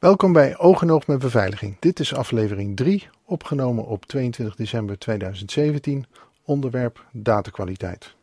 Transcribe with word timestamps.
Welkom 0.00 0.32
bij 0.32 0.58
Oog 0.58 0.82
en 0.82 0.90
Oog 0.90 1.06
met 1.06 1.18
Beveiliging. 1.18 1.76
Dit 1.80 2.00
is 2.00 2.14
aflevering 2.14 2.76
3, 2.76 3.08
opgenomen 3.24 3.86
op 3.86 4.06
22 4.06 4.56
december 4.56 4.98
2017, 4.98 6.06
onderwerp 6.44 7.04
datakwaliteit. 7.12 8.14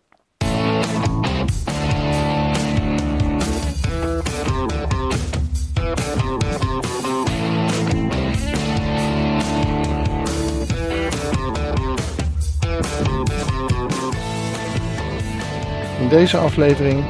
In 15.99 16.09
deze 16.09 16.37
aflevering 16.37 17.03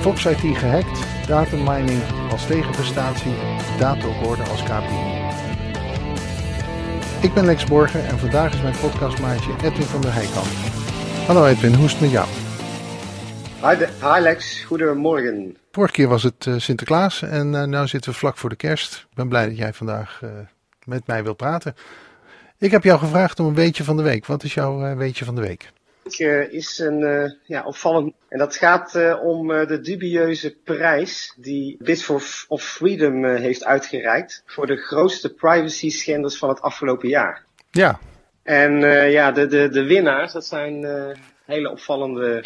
Fox 0.00 0.26
IT 0.26 0.56
gehackt, 0.56 1.15
data 1.26 1.56
mining 1.56 2.02
als 2.30 2.46
tegenprestatie, 2.46 3.34
data 3.78 4.08
op 4.08 4.26
orde 4.26 4.42
als 4.42 4.62
KPI. 4.62 5.24
Ik 7.22 7.34
ben 7.34 7.44
Lex 7.44 7.64
Borger 7.64 8.04
en 8.04 8.18
vandaag 8.18 8.54
is 8.54 8.62
mijn 8.62 8.76
podcastmaatje 8.80 9.52
Edwin 9.62 9.86
van 9.86 10.00
der 10.00 10.12
Heijkamp. 10.14 10.46
Hallo 11.26 11.46
Edwin, 11.46 11.74
hoe 11.74 11.84
is 11.84 11.92
het 11.92 12.00
met 12.00 12.10
jou? 12.10 12.28
Hi, 13.62 13.76
de- 13.78 13.88
hi 14.14 14.20
Lex, 14.20 14.62
goedemorgen. 14.64 15.56
Vorige 15.72 15.92
keer 15.92 16.08
was 16.08 16.22
het 16.22 16.46
eh, 16.46 16.54
Sinterklaas 16.56 17.22
en 17.22 17.52
uh, 17.52 17.64
nu 17.64 17.86
zitten 17.88 18.10
we 18.10 18.16
vlak 18.18 18.36
voor 18.36 18.50
de 18.50 18.56
kerst. 18.56 19.06
Ik 19.10 19.16
ben 19.16 19.28
blij 19.28 19.46
dat 19.46 19.56
jij 19.56 19.72
vandaag 19.72 20.20
uh, 20.24 20.30
met 20.84 21.06
mij 21.06 21.22
wilt 21.24 21.36
praten. 21.36 21.74
Ik 22.58 22.70
heb 22.70 22.84
jou 22.84 22.98
gevraagd 22.98 23.40
om 23.40 23.46
een 23.46 23.54
weetje 23.54 23.84
van 23.84 23.96
de 23.96 24.02
week. 24.02 24.26
Wat 24.26 24.42
is 24.42 24.54
jouw 24.54 24.96
weetje 24.96 25.24
van 25.24 25.34
de 25.34 25.40
week? 25.40 25.72
Uh, 26.06 26.52
is 26.52 26.78
een 26.78 27.00
uh, 27.00 27.30
ja, 27.44 27.64
opvallend. 27.64 28.14
En 28.28 28.38
dat 28.38 28.56
gaat 28.56 28.94
uh, 28.94 29.22
om 29.22 29.48
de 29.48 29.80
dubieuze 29.80 30.56
prijs 30.64 31.34
die 31.36 31.76
Bits 31.78 32.02
for 32.02 32.22
of 32.48 32.62
Freedom 32.62 33.24
heeft 33.24 33.64
uitgereikt 33.64 34.42
voor 34.46 34.66
de 34.66 34.76
grootste 34.76 35.34
privacy 35.34 35.90
schenders 35.90 36.38
van 36.38 36.48
het 36.48 36.60
afgelopen 36.60 37.08
jaar. 37.08 37.44
Ja. 37.70 37.98
En 38.42 38.80
ja, 39.10 39.32
de, 39.32 39.46
de, 39.46 39.68
de 39.68 39.84
winnaars, 39.84 40.32
dat 40.32 40.46
zijn 40.46 40.86
hele 41.44 41.70
opvallende 41.70 42.44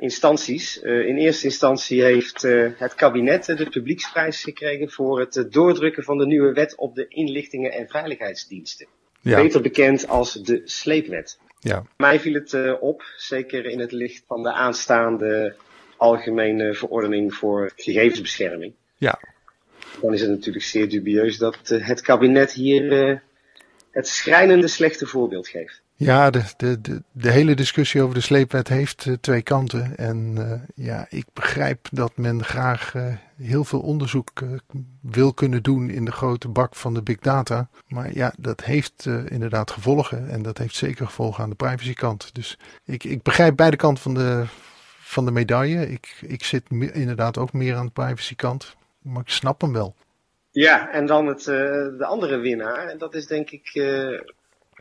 instanties. 0.00 0.76
in 0.82 1.16
eerste 1.16 1.44
instantie 1.44 2.02
heeft 2.02 2.42
het 2.76 2.94
kabinet 2.94 3.44
de 3.44 3.68
publieksprijs 3.70 4.42
gekregen 4.42 4.90
voor 4.90 5.20
het 5.20 5.46
doordrukken 5.50 6.04
van 6.04 6.18
de 6.18 6.26
nieuwe 6.26 6.52
wet 6.52 6.76
op 6.76 6.94
de 6.94 7.06
inlichtingen 7.08 7.72
en 7.72 7.88
veiligheidsdiensten. 7.88 8.86
Ja. 9.20 9.42
Beter 9.42 9.60
bekend 9.60 10.08
als 10.08 10.32
de 10.32 10.60
sleepwet. 10.64 11.38
Ja. 11.64 11.84
Mij 11.96 12.20
viel 12.20 12.34
het 12.34 12.52
uh, 12.52 12.82
op, 12.82 13.02
zeker 13.16 13.64
in 13.66 13.78
het 13.78 13.92
licht 13.92 14.24
van 14.26 14.42
de 14.42 14.52
aanstaande 14.52 15.54
algemene 15.96 16.74
verordening 16.74 17.34
voor 17.34 17.72
gegevensbescherming. 17.76 18.72
Ja. 18.96 19.20
Dan 20.00 20.12
is 20.12 20.20
het 20.20 20.30
natuurlijk 20.30 20.64
zeer 20.64 20.88
dubieus 20.88 21.38
dat 21.38 21.70
uh, 21.70 21.86
het 21.86 22.00
kabinet 22.00 22.52
hier 22.52 23.08
uh, 23.10 23.18
het 23.90 24.08
schrijnende 24.08 24.68
slechte 24.68 25.06
voorbeeld 25.06 25.48
geeft. 25.48 25.82
Ja, 26.04 26.30
de, 26.30 26.42
de, 26.56 27.02
de, 27.12 27.30
hele 27.30 27.54
discussie 27.54 28.02
over 28.02 28.14
de 28.14 28.20
sleepwet 28.20 28.68
heeft 28.68 29.04
uh, 29.04 29.14
twee 29.20 29.42
kanten. 29.42 29.96
En 29.96 30.34
uh, 30.38 30.52
ja, 30.86 31.06
ik 31.08 31.24
begrijp 31.32 31.88
dat 31.90 32.16
men 32.16 32.44
graag 32.44 32.94
uh, 32.94 33.14
heel 33.36 33.64
veel 33.64 33.80
onderzoek 33.80 34.30
wil 35.00 35.34
kunnen 35.34 35.62
doen 35.62 35.90
in 35.90 36.04
de 36.04 36.12
grote 36.12 36.48
bak 36.48 36.74
van 36.74 36.94
de 36.94 37.02
big 37.02 37.18
data. 37.18 37.68
Maar 37.88 38.14
ja, 38.14 38.32
dat 38.38 38.64
heeft 38.64 39.08
inderdaad 39.28 39.70
gevolgen. 39.70 40.28
En 40.28 40.42
dat 40.42 40.58
heeft 40.58 40.74
zeker 40.74 41.06
gevolgen 41.06 41.42
aan 41.42 41.50
de 41.50 41.56
privacykant. 41.56 42.34
Dus 42.34 42.58
ik, 42.84 43.04
ik 43.04 43.22
begrijp 43.22 43.56
beide 43.56 43.76
kanten 43.76 44.02
van 44.02 44.14
de, 44.14 44.44
van 45.00 45.24
de 45.24 45.30
medaille. 45.30 45.90
Ik, 45.90 46.18
ik 46.20 46.44
zit 46.44 46.62
inderdaad 46.70 47.38
ook 47.38 47.52
meer 47.52 47.74
aan 47.74 47.86
de 47.86 47.92
privacykant. 47.92 48.76
Maar 49.02 49.22
ik 49.22 49.30
snap 49.30 49.60
hem 49.60 49.72
wel. 49.72 49.94
Ja, 50.50 50.90
en 50.90 51.06
dan 51.06 51.26
het, 51.26 51.44
de 51.44 52.04
andere 52.04 52.36
winnaar. 52.36 52.86
En 52.86 52.98
dat 52.98 53.14
is 53.14 53.26
denk 53.26 53.50
ik 53.50 53.70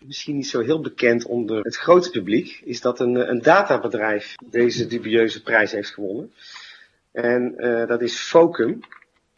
misschien 0.06 0.36
niet 0.36 0.48
zo 0.48 0.60
heel 0.60 0.82
bekend 0.82 1.26
onder 1.26 1.64
het 1.64 1.76
grote 1.76 2.10
publiek, 2.10 2.62
is 2.66 2.82
dat 2.82 3.00
een, 3.00 3.30
een 3.30 3.42
databedrijf 3.42 4.36
deze 4.46 4.88
dubieuze 4.88 5.42
prijs 5.42 5.72
heeft 5.72 5.90
gewonnen. 5.90 6.32
En 7.12 7.54
uh, 7.58 7.88
dat 7.88 8.02
is 8.02 8.20
Focum. 8.20 8.80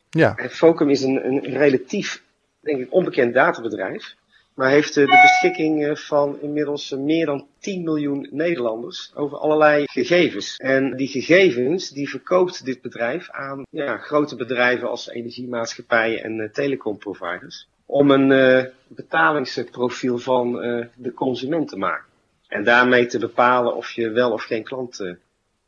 Ja. 0.09 0.35
En 0.35 0.49
Focum 0.49 0.89
is 0.89 1.01
een, 1.01 1.25
een 1.25 1.39
relatief, 1.39 2.23
denk 2.59 2.79
ik, 2.79 2.93
onbekend 2.93 3.33
databedrijf. 3.33 4.15
Maar 4.53 4.69
heeft 4.69 4.97
uh, 4.97 5.05
de 5.05 5.21
beschikking 5.21 5.99
van 5.99 6.41
inmiddels 6.41 6.91
meer 6.91 7.25
dan 7.25 7.47
10 7.59 7.83
miljoen 7.83 8.27
Nederlanders 8.31 9.11
over 9.15 9.37
allerlei 9.37 9.83
gegevens. 9.85 10.57
En 10.57 10.95
die 10.95 11.07
gegevens, 11.07 11.89
die 11.89 12.09
verkoopt 12.09 12.65
dit 12.65 12.81
bedrijf 12.81 13.29
aan 13.29 13.65
ja, 13.69 13.97
grote 13.97 14.35
bedrijven 14.35 14.89
als 14.89 15.09
energiemaatschappijen 15.09 16.23
en 16.23 16.39
uh, 16.39 16.49
telecomproviders 16.49 17.67
om 17.93 18.11
een 18.11 18.29
uh, 18.29 18.63
betalingsprofiel 18.87 20.17
van 20.17 20.65
uh, 20.65 20.85
de 20.95 21.13
consument 21.13 21.67
te 21.67 21.77
maken. 21.77 22.05
En 22.47 22.63
daarmee 22.63 23.05
te 23.05 23.19
bepalen 23.19 23.75
of 23.75 23.91
je 23.91 24.09
wel 24.09 24.31
of 24.31 24.43
geen 24.43 24.63
klant 24.63 24.99
uh, 24.99 25.15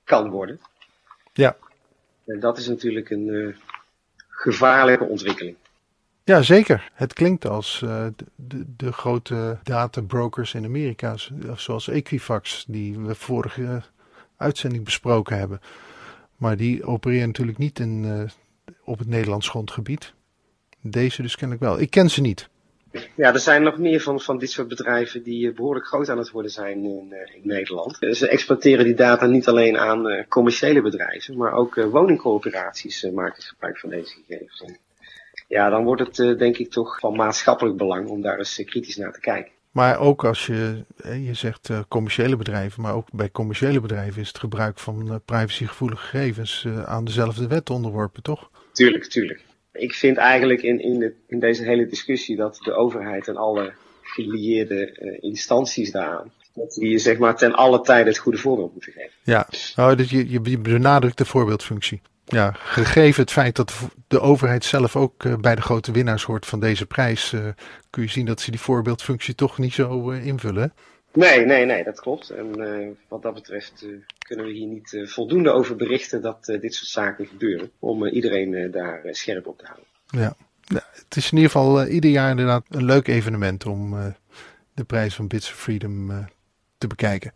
kan 0.03 0.29
worden. 0.29 0.59
Ja. 1.33 1.57
En 2.25 2.39
dat 2.39 2.57
is 2.57 2.67
natuurlijk 2.67 3.09
een 3.09 3.55
gevaarlijke 4.27 5.03
ontwikkeling. 5.03 5.55
Ja, 6.23 6.41
zeker. 6.41 6.91
Het 6.93 7.13
klinkt 7.13 7.47
als 7.47 7.79
de, 7.79 8.13
de, 8.35 8.63
de, 8.77 8.91
grote 8.91 9.57
databrokers 9.63 10.53
in 10.53 10.65
Amerika, 10.65 11.15
zoals 11.55 11.87
Equifax, 11.87 12.65
die 12.67 12.99
we 12.99 13.15
vorige 13.15 13.81
uitzending 14.37 14.83
besproken 14.83 15.37
hebben. 15.37 15.61
Maar 16.37 16.57
die 16.57 16.83
opereren 16.83 17.27
natuurlijk 17.27 17.57
niet 17.57 17.79
in, 17.79 18.29
op 18.83 18.99
het 18.99 19.07
Nederlands 19.07 19.49
grondgebied. 19.49 20.13
Deze 20.91 21.21
dus 21.21 21.35
kennelijk 21.35 21.65
wel. 21.65 21.79
Ik 21.79 21.89
ken 21.89 22.09
ze 22.09 22.21
niet. 22.21 22.49
Ja, 23.15 23.33
er 23.33 23.39
zijn 23.39 23.63
nog 23.63 23.77
meer 23.77 24.01
van, 24.01 24.19
van 24.19 24.37
dit 24.37 24.51
soort 24.51 24.67
bedrijven 24.67 25.23
die 25.23 25.53
behoorlijk 25.53 25.85
groot 25.85 26.09
aan 26.09 26.17
het 26.17 26.31
worden 26.31 26.51
zijn 26.51 26.83
in, 26.83 27.07
uh, 27.11 27.35
in 27.35 27.41
Nederland. 27.43 27.97
Ze 28.11 28.27
exploiteren 28.27 28.85
die 28.85 28.93
data 28.93 29.25
niet 29.25 29.47
alleen 29.47 29.77
aan 29.77 30.07
uh, 30.07 30.23
commerciële 30.27 30.81
bedrijven, 30.81 31.37
maar 31.37 31.53
ook 31.53 31.75
uh, 31.75 31.85
woningcoöperaties 31.85 33.07
maken 33.13 33.43
gebruik 33.43 33.79
van 33.79 33.89
deze 33.89 34.15
gegevens. 34.25 34.61
En 34.61 34.77
ja, 35.47 35.69
dan 35.69 35.83
wordt 35.83 36.17
het 36.17 36.39
denk 36.39 36.57
ik 36.57 36.71
toch 36.71 36.99
van 36.99 37.15
maatschappelijk 37.15 37.77
belang 37.77 38.07
om 38.07 38.21
daar 38.21 38.37
eens 38.37 38.61
kritisch 38.65 38.97
naar 38.97 39.13
te 39.13 39.19
kijken. 39.19 39.51
Maar 39.71 39.99
ook 39.99 40.25
als 40.25 40.45
je, 40.45 40.83
je 41.03 41.33
zegt 41.33 41.69
commerciële 41.87 42.35
bedrijven, 42.35 42.81
maar 42.81 42.93
ook 42.93 43.07
bij 43.11 43.31
commerciële 43.31 43.79
bedrijven 43.79 44.21
is 44.21 44.27
het 44.27 44.39
gebruik 44.39 44.79
van 44.79 45.21
privacygevoelige 45.25 46.05
gegevens 46.05 46.67
aan 46.85 47.05
dezelfde 47.05 47.47
wet 47.47 47.69
onderworpen, 47.69 48.23
toch? 48.23 48.49
Tuurlijk, 48.71 49.05
tuurlijk. 49.05 49.43
Ik 49.77 49.93
vind 49.93 50.17
eigenlijk 50.17 50.61
in, 50.61 50.79
in, 50.79 50.99
de, 50.99 51.13
in 51.27 51.39
deze 51.39 51.63
hele 51.63 51.87
discussie 51.87 52.35
dat 52.35 52.57
de 52.63 52.73
overheid 52.73 53.27
en 53.27 53.37
alle 53.37 53.73
gelieerde 54.01 54.97
uh, 55.01 55.17
instanties 55.19 55.91
daaraan, 55.91 56.31
dat 56.53 56.73
die 56.73 56.97
zeg 56.97 57.17
maar 57.17 57.35
ten 57.35 57.53
alle 57.53 57.81
tijde 57.81 58.09
het 58.09 58.17
goede 58.17 58.37
voorbeeld 58.37 58.71
moeten 58.71 58.91
geven. 58.91 59.11
Ja, 59.23 59.47
nou, 59.75 59.95
dat 59.95 60.09
je, 60.09 60.29
je 60.29 60.59
benadrukt 60.59 61.17
de 61.17 61.25
voorbeeldfunctie. 61.25 62.01
Ja, 62.25 62.51
gegeven 62.57 63.21
het 63.21 63.31
feit 63.31 63.55
dat 63.55 63.73
de 64.07 64.19
overheid 64.19 64.63
zelf 64.63 64.95
ook 64.95 65.23
uh, 65.23 65.35
bij 65.35 65.55
de 65.55 65.61
grote 65.61 65.91
winnaars 65.91 66.23
hoort 66.23 66.45
van 66.45 66.59
deze 66.59 66.85
prijs, 66.85 67.31
uh, 67.31 67.47
kun 67.89 68.03
je 68.03 68.09
zien 68.09 68.25
dat 68.25 68.41
ze 68.41 68.51
die 68.51 68.59
voorbeeldfunctie 68.59 69.35
toch 69.35 69.57
niet 69.57 69.73
zo 69.73 70.09
invullen. 70.09 70.73
Nee, 71.15 71.45
nee, 71.45 71.65
nee, 71.65 71.83
dat 71.83 71.99
klopt. 71.99 72.29
En 72.29 72.59
uh, 72.59 72.87
wat 73.07 73.21
dat 73.21 73.33
betreft 73.33 73.83
uh, 73.83 73.95
kunnen 74.19 74.45
we 74.45 74.51
hier 74.51 74.67
niet 74.67 74.91
uh, 74.91 75.07
voldoende 75.07 75.51
over 75.51 75.75
berichten 75.75 76.21
dat 76.21 76.45
dit 76.45 76.73
soort 76.73 76.89
zaken 76.89 77.25
gebeuren. 77.25 77.71
Om 77.79 78.05
iedereen 78.05 78.71
daar 78.71 79.01
scherp 79.11 79.47
op 79.47 79.57
te 79.57 79.65
houden. 79.65 79.85
Ja. 80.07 80.35
ja, 80.61 80.83
het 80.91 81.15
is 81.15 81.31
in 81.31 81.37
ieder 81.37 81.51
geval 81.51 81.85
ieder 81.85 82.11
jaar 82.11 82.29
inderdaad 82.29 82.63
een 82.69 82.85
leuk 82.85 83.07
evenement 83.07 83.65
om 83.65 84.13
de 84.73 84.83
prijs 84.83 85.15
van 85.15 85.27
Bits 85.27 85.49
of 85.49 85.55
Freedom 85.55 86.27
te 86.77 86.87
bekijken. 86.87 87.33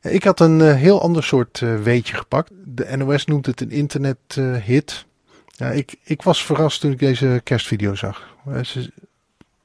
Ik 0.00 0.24
had 0.24 0.40
een 0.40 0.60
heel 0.60 1.02
ander 1.02 1.24
soort 1.24 1.58
weetje 1.82 2.14
gepakt. 2.14 2.50
De 2.64 2.96
NOS 2.96 3.24
noemt 3.24 3.46
het 3.46 3.60
een 3.60 3.70
internethit. 3.70 5.04
ja, 5.46 5.70
ik, 5.70 5.94
ik 6.04 6.22
was 6.22 6.44
verrast 6.44 6.80
toen 6.80 6.92
ik 6.92 6.98
deze 6.98 7.40
kerstvideo 7.44 7.94
zag. 7.94 8.36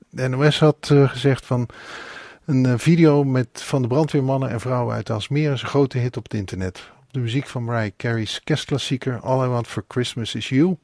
De 0.09 0.27
NOS 0.27 0.59
had 0.59 0.91
gezegd 0.91 1.45
van... 1.45 1.69
Een 2.45 2.79
video 2.79 3.23
met, 3.23 3.47
van 3.53 3.81
de 3.81 3.87
brandweermannen 3.87 4.49
en 4.49 4.59
vrouwen 4.59 4.95
uit 4.95 5.09
Alsmeer 5.09 5.51
is 5.51 5.61
een 5.61 5.67
grote 5.67 5.97
hit 5.97 6.17
op 6.17 6.23
het 6.23 6.33
internet. 6.33 6.91
Op 6.99 7.13
de 7.13 7.19
muziek 7.19 7.47
van 7.47 7.63
Mariah 7.63 7.91
Carey's 7.97 8.41
kerstklassieker 8.43 9.19
All 9.19 9.45
I 9.45 9.47
Want 9.47 9.67
For 9.67 9.85
Christmas 9.87 10.35
Is 10.35 10.49
You 10.49 10.77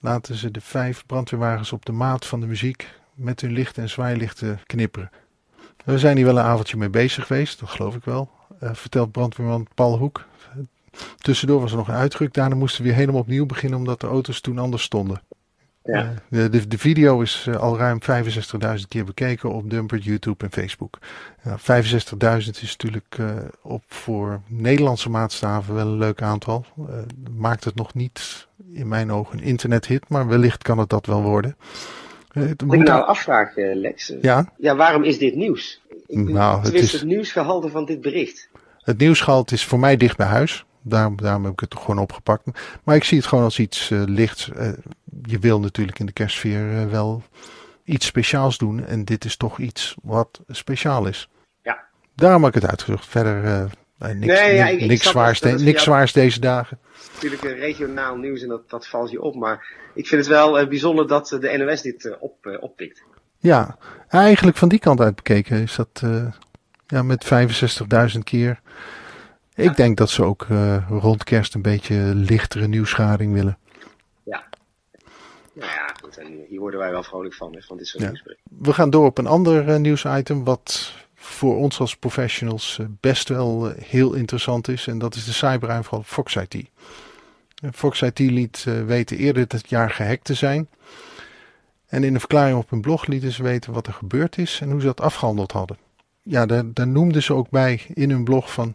laten 0.00 0.34
ze 0.34 0.50
de 0.50 0.60
vijf 0.60 1.06
brandweerwagens 1.06 1.72
op 1.72 1.84
de 1.84 1.92
maat 1.92 2.26
van 2.26 2.40
de 2.40 2.46
muziek 2.46 2.88
met 3.14 3.40
hun 3.40 3.52
lichten 3.52 3.82
en 3.82 3.88
zwaailichten 3.88 4.60
knipperen. 4.66 5.10
We 5.84 5.98
zijn 5.98 6.16
hier 6.16 6.26
wel 6.26 6.38
een 6.38 6.44
avondje 6.44 6.76
mee 6.76 6.90
bezig 6.90 7.26
geweest, 7.26 7.60
dat 7.60 7.68
geloof 7.68 7.94
ik 7.94 8.04
wel, 8.04 8.30
uh, 8.62 8.70
vertelt 8.72 9.12
brandweerman 9.12 9.66
Paul 9.74 9.98
Hoek. 9.98 10.24
Tussendoor 11.16 11.60
was 11.60 11.70
er 11.70 11.76
nog 11.76 11.88
een 11.88 11.94
uitdruk, 11.94 12.34
daarna 12.34 12.54
moesten 12.54 12.82
we 12.82 12.88
weer 12.88 12.98
helemaal 12.98 13.20
opnieuw 13.20 13.46
beginnen 13.46 13.78
omdat 13.78 14.00
de 14.00 14.06
auto's 14.06 14.40
toen 14.40 14.58
anders 14.58 14.82
stonden. 14.82 15.22
Ja. 15.84 16.14
De, 16.28 16.48
de, 16.48 16.68
de, 16.68 16.78
video 16.78 17.20
is 17.20 17.48
al 17.58 17.78
ruim 17.78 17.98
65.000 18.02 18.88
keer 18.88 19.04
bekeken 19.04 19.52
op 19.52 19.70
Dumper, 19.70 19.98
YouTube 19.98 20.44
en 20.44 20.52
Facebook. 20.52 20.98
65.000 21.48 21.48
is 22.62 22.76
natuurlijk 22.78 23.16
op 23.62 23.82
voor 23.86 24.40
Nederlandse 24.46 25.10
maatstaven 25.10 25.74
wel 25.74 25.86
een 25.86 25.98
leuk 25.98 26.22
aantal. 26.22 26.64
maakt 27.36 27.64
het 27.64 27.74
nog 27.74 27.94
niet 27.94 28.48
in 28.72 28.88
mijn 28.88 29.12
ogen 29.12 29.38
een 29.38 29.44
internethit, 29.44 30.08
maar 30.08 30.28
wellicht 30.28 30.62
kan 30.62 30.78
het 30.78 30.88
dat 30.88 31.06
wel 31.06 31.22
worden. 31.22 31.56
Wat 32.32 32.72
ik 32.72 32.82
nou 32.82 33.04
afvraag, 33.04 33.52
Lex. 33.56 34.14
Ja? 34.20 34.52
Ja, 34.56 34.76
waarom 34.76 35.04
is 35.04 35.18
dit 35.18 35.34
nieuws? 35.34 35.80
Ik 36.06 36.18
nou, 36.28 36.62
het 36.62 36.74
is 36.74 36.92
het 36.92 37.04
nieuwsgehalte 37.04 37.68
van 37.68 37.84
dit 37.84 38.00
bericht. 38.00 38.48
Het 38.82 38.98
nieuwsgehalte 38.98 39.54
is 39.54 39.64
voor 39.64 39.78
mij 39.78 39.96
dicht 39.96 40.16
bij 40.16 40.26
huis. 40.26 40.64
Daarom, 40.82 41.16
daarom 41.16 41.44
heb 41.44 41.52
ik 41.52 41.60
het 41.60 41.70
toch 41.70 41.84
gewoon 41.84 41.98
opgepakt. 41.98 42.46
Maar 42.84 42.96
ik 42.96 43.04
zie 43.04 43.18
het 43.18 43.26
gewoon 43.26 43.44
als 43.44 43.58
iets 43.58 43.90
uh, 43.90 44.02
lichts. 44.06 44.50
Uh, 44.56 44.72
je 45.22 45.38
wil 45.38 45.60
natuurlijk 45.60 45.98
in 45.98 46.06
de 46.06 46.12
kerstsfeer 46.12 46.72
uh, 46.72 46.90
wel 46.90 47.22
iets 47.84 48.06
speciaals 48.06 48.58
doen. 48.58 48.86
En 48.86 49.04
dit 49.04 49.24
is 49.24 49.36
toch 49.36 49.58
iets 49.58 49.94
wat 50.02 50.40
speciaal 50.48 51.06
is. 51.06 51.28
Ja. 51.62 51.84
Daarom 52.14 52.44
heb 52.44 52.54
ik 52.54 52.62
het 52.62 52.70
uitgezocht. 52.70 53.06
Verder 53.06 53.70
niks, 53.98 54.40
nee, 54.40 54.54
ja, 54.54 54.66
ik, 54.66 54.80
niks, 54.80 54.92
ik 54.92 55.02
zwaars, 55.02 55.40
de, 55.40 55.50
niks 55.50 55.82
zwaars 55.82 56.12
deze 56.12 56.40
dagen. 56.40 56.78
Natuurlijk 57.14 57.42
regionaal 57.42 58.16
nieuws 58.16 58.42
en 58.42 58.48
dat, 58.48 58.70
dat 58.70 58.88
valt 58.88 59.10
je 59.10 59.22
op. 59.22 59.34
Maar 59.34 59.66
ik 59.94 60.06
vind 60.06 60.20
het 60.20 60.30
wel 60.30 60.66
bijzonder 60.66 61.08
dat 61.08 61.28
de 61.28 61.56
NOS 61.58 61.82
dit 61.82 62.16
op, 62.20 62.58
oppikt. 62.60 63.02
Ja, 63.38 63.76
eigenlijk 64.08 64.56
van 64.56 64.68
die 64.68 64.78
kant 64.78 65.00
uit 65.00 65.14
bekeken 65.14 65.62
is 65.62 65.74
dat 65.74 66.02
ja, 66.86 67.02
met 67.02 67.24
65.000 68.14 68.18
keer. 68.24 68.60
Ik 69.54 69.76
denk 69.76 69.96
dat 69.96 70.10
ze 70.10 70.22
ook 70.24 70.46
uh, 70.50 70.88
rond 70.88 71.24
kerst 71.24 71.54
een 71.54 71.62
beetje 71.62 71.96
lichtere 72.14 72.66
nieuwsgaring 72.66 73.32
willen. 73.32 73.58
Ja. 74.22 74.44
Nou 75.52 75.70
ja, 75.70 75.94
goed. 76.02 76.16
En 76.16 76.44
hier 76.48 76.60
worden 76.60 76.80
wij 76.80 76.90
wel 76.90 77.02
vrolijk 77.02 77.34
van, 77.34 77.56
van 77.58 77.76
dit 77.76 77.86
soort 77.86 78.02
ja. 78.02 78.34
We 78.58 78.72
gaan 78.72 78.90
door 78.90 79.06
op 79.06 79.18
een 79.18 79.26
ander 79.26 79.68
uh, 79.68 79.76
nieuwsitem 79.76 80.44
wat 80.44 80.92
voor 81.14 81.56
ons 81.56 81.80
als 81.80 81.96
professionals 81.96 82.78
uh, 82.80 82.86
best 83.00 83.28
wel 83.28 83.72
heel 83.78 84.12
interessant 84.12 84.68
is. 84.68 84.86
En 84.86 84.98
dat 84.98 85.14
is 85.14 85.24
de 85.24 85.32
cyberaanval 85.32 86.02
Fox 86.02 86.36
IT. 86.36 86.70
Fox 87.72 88.02
IT 88.02 88.18
liet 88.18 88.66
weten 88.86 89.16
eerder 89.16 89.48
dit 89.48 89.68
jaar 89.68 89.90
gehackt 89.90 90.24
te 90.24 90.34
zijn. 90.34 90.68
En 91.86 92.04
in 92.04 92.14
een 92.14 92.20
verklaring 92.20 92.58
op 92.58 92.70
hun 92.70 92.80
blog 92.80 93.06
lieten 93.06 93.32
ze 93.32 93.42
weten 93.42 93.72
wat 93.72 93.86
er 93.86 93.92
gebeurd 93.92 94.38
is 94.38 94.58
en 94.62 94.70
hoe 94.70 94.80
ze 94.80 94.86
dat 94.86 95.00
afgehandeld 95.00 95.52
hadden 95.52 95.76
ja, 96.22 96.46
daar, 96.46 96.64
daar 96.72 96.88
noemden 96.88 97.22
ze 97.22 97.34
ook 97.34 97.50
bij 97.50 97.82
in 97.94 98.10
hun 98.10 98.24
blog 98.24 98.52
van 98.52 98.74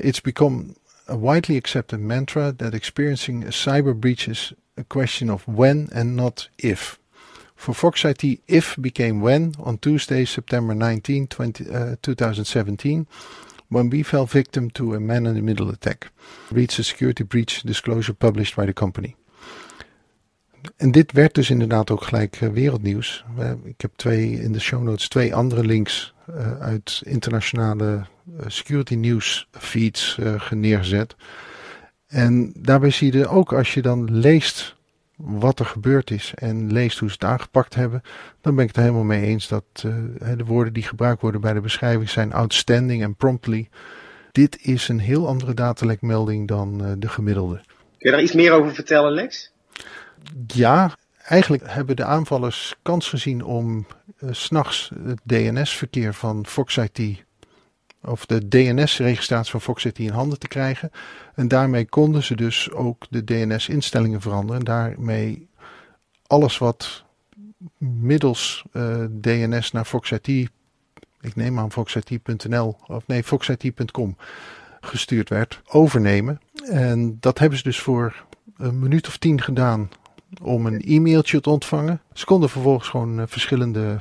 it's 0.00 0.20
become 0.20 0.64
a 1.08 1.18
widely 1.18 1.56
accepted 1.56 2.00
mantra 2.00 2.52
that 2.52 2.74
experiencing 2.74 3.44
a 3.44 3.50
cyber 3.50 3.98
breach 3.98 4.28
is 4.28 4.54
a 4.78 4.84
question 4.86 5.30
of 5.30 5.44
when 5.46 5.88
and 5.92 6.14
not 6.14 6.50
if. 6.56 6.98
For 7.54 7.74
Fox 7.74 8.04
IT, 8.04 8.40
if 8.46 8.76
became 8.80 9.20
when 9.20 9.54
on 9.58 9.78
Tuesday, 9.78 10.24
September 10.24 10.74
19, 10.74 11.26
20, 11.26 11.64
uh, 11.68 11.96
2017, 12.00 13.06
when 13.68 13.90
we 13.90 14.02
fell 14.02 14.26
victim 14.26 14.70
to 14.70 14.94
a 14.94 15.00
man-in-the-middle 15.00 15.68
attack. 15.68 16.10
Reads 16.50 16.78
a 16.78 16.82
security 16.82 17.24
breach 17.24 17.62
disclosure 17.62 18.14
published 18.14 18.56
by 18.56 18.64
the 18.64 18.72
company. 18.72 19.14
En 20.76 20.90
dit 20.90 21.12
werd 21.12 21.34
dus 21.34 21.50
inderdaad 21.50 21.90
ook 21.90 22.02
gelijk 22.02 22.40
uh, 22.40 22.48
wereldnieuws. 22.48 23.24
ik 23.64 23.80
heb 23.80 23.92
twee 23.96 24.30
in 24.30 24.52
de 24.52 24.60
show 24.60 24.82
notes 24.82 25.08
twee 25.08 25.34
andere 25.34 25.64
links 25.64 26.14
uit 26.60 27.00
internationale 27.04 27.84
uh, 27.84 28.40
security 28.46 28.94
news 28.94 29.48
feeds 29.50 30.18
neergezet. 30.50 31.16
En 32.06 32.52
daarbij 32.58 32.90
zie 32.90 33.12
je 33.12 33.28
ook 33.28 33.52
als 33.52 33.74
je 33.74 33.82
dan 33.82 34.18
leest 34.18 34.76
wat 35.16 35.58
er 35.58 35.66
gebeurd 35.66 36.10
is 36.10 36.32
en 36.34 36.72
leest 36.72 36.98
hoe 36.98 37.08
ze 37.08 37.14
het 37.14 37.24
aangepakt 37.24 37.74
hebben, 37.74 38.02
dan 38.40 38.54
ben 38.54 38.62
ik 38.62 38.68
het 38.68 38.76
er 38.76 38.82
helemaal 38.82 39.04
mee 39.04 39.22
eens 39.22 39.48
dat 39.48 39.64
de 39.74 40.44
woorden 40.44 40.72
die 40.72 40.82
gebruikt 40.82 41.20
worden 41.20 41.40
bij 41.40 41.52
de 41.52 41.60
beschrijving 41.60 42.10
zijn 42.10 42.32
outstanding 42.32 43.02
en 43.02 43.14
promptly. 43.14 43.68
Dit 44.32 44.58
is 44.62 44.88
een 44.88 44.98
heel 44.98 45.26
andere 45.26 45.54
datalekmelding 45.54 46.48
dan 46.48 46.96
de 46.98 47.08
gemiddelde. 47.08 47.54
Kun 47.54 48.10
je 48.10 48.10
daar 48.10 48.22
iets 48.22 48.32
meer 48.32 48.52
over 48.52 48.74
vertellen, 48.74 49.12
Lex? 49.12 49.52
Ja, 50.46 50.96
eigenlijk 51.30 51.62
hebben 51.66 51.96
de 51.96 52.04
aanvallers 52.04 52.74
kans 52.82 53.08
gezien 53.08 53.44
om 53.44 53.86
uh, 54.18 54.30
s'nachts 54.32 54.90
het 55.04 55.20
DNS-verkeer 55.22 56.14
van 56.14 56.46
Fox 56.46 56.76
IT 56.76 57.24
of 58.02 58.26
de 58.26 58.48
DNS-registratie 58.48 59.50
van 59.50 59.60
Fox 59.60 59.84
IT 59.84 59.98
in 59.98 60.10
handen 60.10 60.38
te 60.38 60.48
krijgen. 60.48 60.90
En 61.34 61.48
daarmee 61.48 61.84
konden 61.84 62.22
ze 62.22 62.36
dus 62.36 62.70
ook 62.70 63.06
de 63.10 63.24
DNS-instellingen 63.24 64.20
veranderen. 64.20 64.58
En 64.58 64.64
daarmee 64.64 65.48
alles 66.26 66.58
wat 66.58 67.04
middels 67.78 68.64
uh, 68.72 69.04
DNS 69.20 69.72
naar 69.72 69.84
Fox 69.84 70.10
IT, 70.10 70.28
ik 71.20 71.36
neem 71.36 71.58
aan 71.58 71.72
foxit.nl 71.72 72.76
of 72.86 73.06
nee, 73.06 73.24
foxit.com 73.24 74.16
gestuurd 74.80 75.28
werd, 75.28 75.60
overnemen. 75.68 76.40
En 76.64 77.16
dat 77.20 77.38
hebben 77.38 77.58
ze 77.58 77.64
dus 77.64 77.80
voor 77.80 78.24
een 78.56 78.78
minuut 78.78 79.06
of 79.06 79.16
tien 79.16 79.40
gedaan 79.40 79.88
om 80.42 80.66
een 80.66 80.80
e-mailtje 80.80 81.40
te 81.40 81.50
ontvangen. 81.50 82.00
Ze 82.12 82.24
konden 82.24 82.48
vervolgens 82.48 82.88
gewoon 82.88 83.18
uh, 83.18 83.24
verschillende 83.26 83.98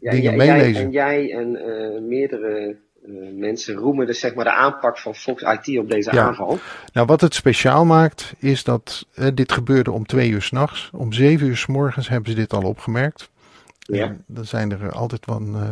ja, 0.00 0.10
dingen 0.10 0.36
jij, 0.36 0.36
meelezen. 0.36 0.84
en 0.84 0.90
jij 0.90 1.32
en 1.32 1.48
uh, 1.48 2.08
meerdere 2.08 2.76
uh, 3.06 3.38
mensen 3.38 3.74
roemen 3.74 4.06
dus 4.06 4.20
zeg 4.20 4.34
maar 4.34 4.44
de 4.44 4.52
aanpak 4.52 4.98
van 4.98 5.14
Fox 5.14 5.42
IT 5.42 5.78
op 5.78 5.90
deze 5.90 6.14
ja. 6.14 6.26
aanval. 6.26 6.58
Nou, 6.92 7.06
wat 7.06 7.20
het 7.20 7.34
speciaal 7.34 7.84
maakt 7.84 8.34
is 8.38 8.64
dat 8.64 9.06
dit 9.34 9.52
gebeurde 9.52 9.92
om 9.92 10.06
twee 10.06 10.30
uur 10.30 10.42
s'nachts. 10.42 10.90
Om 10.92 11.12
zeven 11.12 11.46
uur 11.46 11.56
s 11.56 11.66
morgens 11.66 12.08
hebben 12.08 12.30
ze 12.30 12.36
dit 12.36 12.52
al 12.52 12.62
opgemerkt. 12.62 13.30
Ja. 13.78 14.04
En 14.04 14.24
dan 14.26 14.44
zijn 14.44 14.72
er 14.72 14.92
altijd 14.92 15.24
van, 15.24 15.56
uh, 15.56 15.70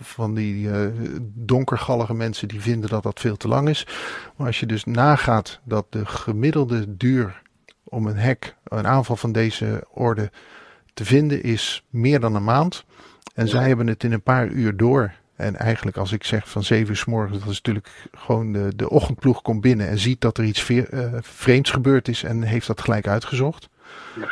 van 0.00 0.34
die 0.34 0.66
uh, 0.66 0.86
donkergallige 1.22 2.14
mensen 2.14 2.48
die 2.48 2.60
vinden 2.60 2.90
dat 2.90 3.02
dat 3.02 3.20
veel 3.20 3.36
te 3.36 3.48
lang 3.48 3.68
is. 3.68 3.86
Maar 4.36 4.46
als 4.46 4.60
je 4.60 4.66
dus 4.66 4.84
nagaat 4.84 5.60
dat 5.64 5.86
de 5.88 6.06
gemiddelde 6.06 6.96
duur 6.96 7.42
om 7.84 8.06
een 8.06 8.18
hack, 8.18 8.54
een 8.78 8.86
aanval 8.86 9.16
van 9.16 9.32
deze 9.32 9.86
orde 9.90 10.30
te 10.94 11.04
vinden, 11.04 11.42
is 11.42 11.84
meer 11.90 12.20
dan 12.20 12.34
een 12.34 12.44
maand. 12.44 12.84
En 13.34 13.48
zij 13.48 13.68
hebben 13.68 13.86
het 13.86 14.04
in 14.04 14.12
een 14.12 14.22
paar 14.22 14.48
uur 14.48 14.76
door. 14.76 15.12
En 15.36 15.56
eigenlijk 15.56 15.96
als 15.96 16.12
ik 16.12 16.24
zeg 16.24 16.48
van 16.48 16.64
7 16.64 16.88
uur 16.88 16.96
s 16.96 17.04
morgens, 17.04 17.38
dat 17.38 17.48
is 17.48 17.56
natuurlijk 17.56 18.08
gewoon 18.12 18.52
de, 18.52 18.72
de 18.76 18.90
ochtendploeg 18.90 19.42
komt 19.42 19.60
binnen 19.60 19.88
en 19.88 19.98
ziet 19.98 20.20
dat 20.20 20.38
er 20.38 20.44
iets 20.44 20.62
veer, 20.62 20.94
uh, 20.94 21.12
vreemds 21.20 21.70
gebeurd 21.70 22.08
is 22.08 22.22
en 22.22 22.42
heeft 22.42 22.66
dat 22.66 22.80
gelijk 22.80 23.06
uitgezocht. 23.06 23.68
Ja. 24.16 24.28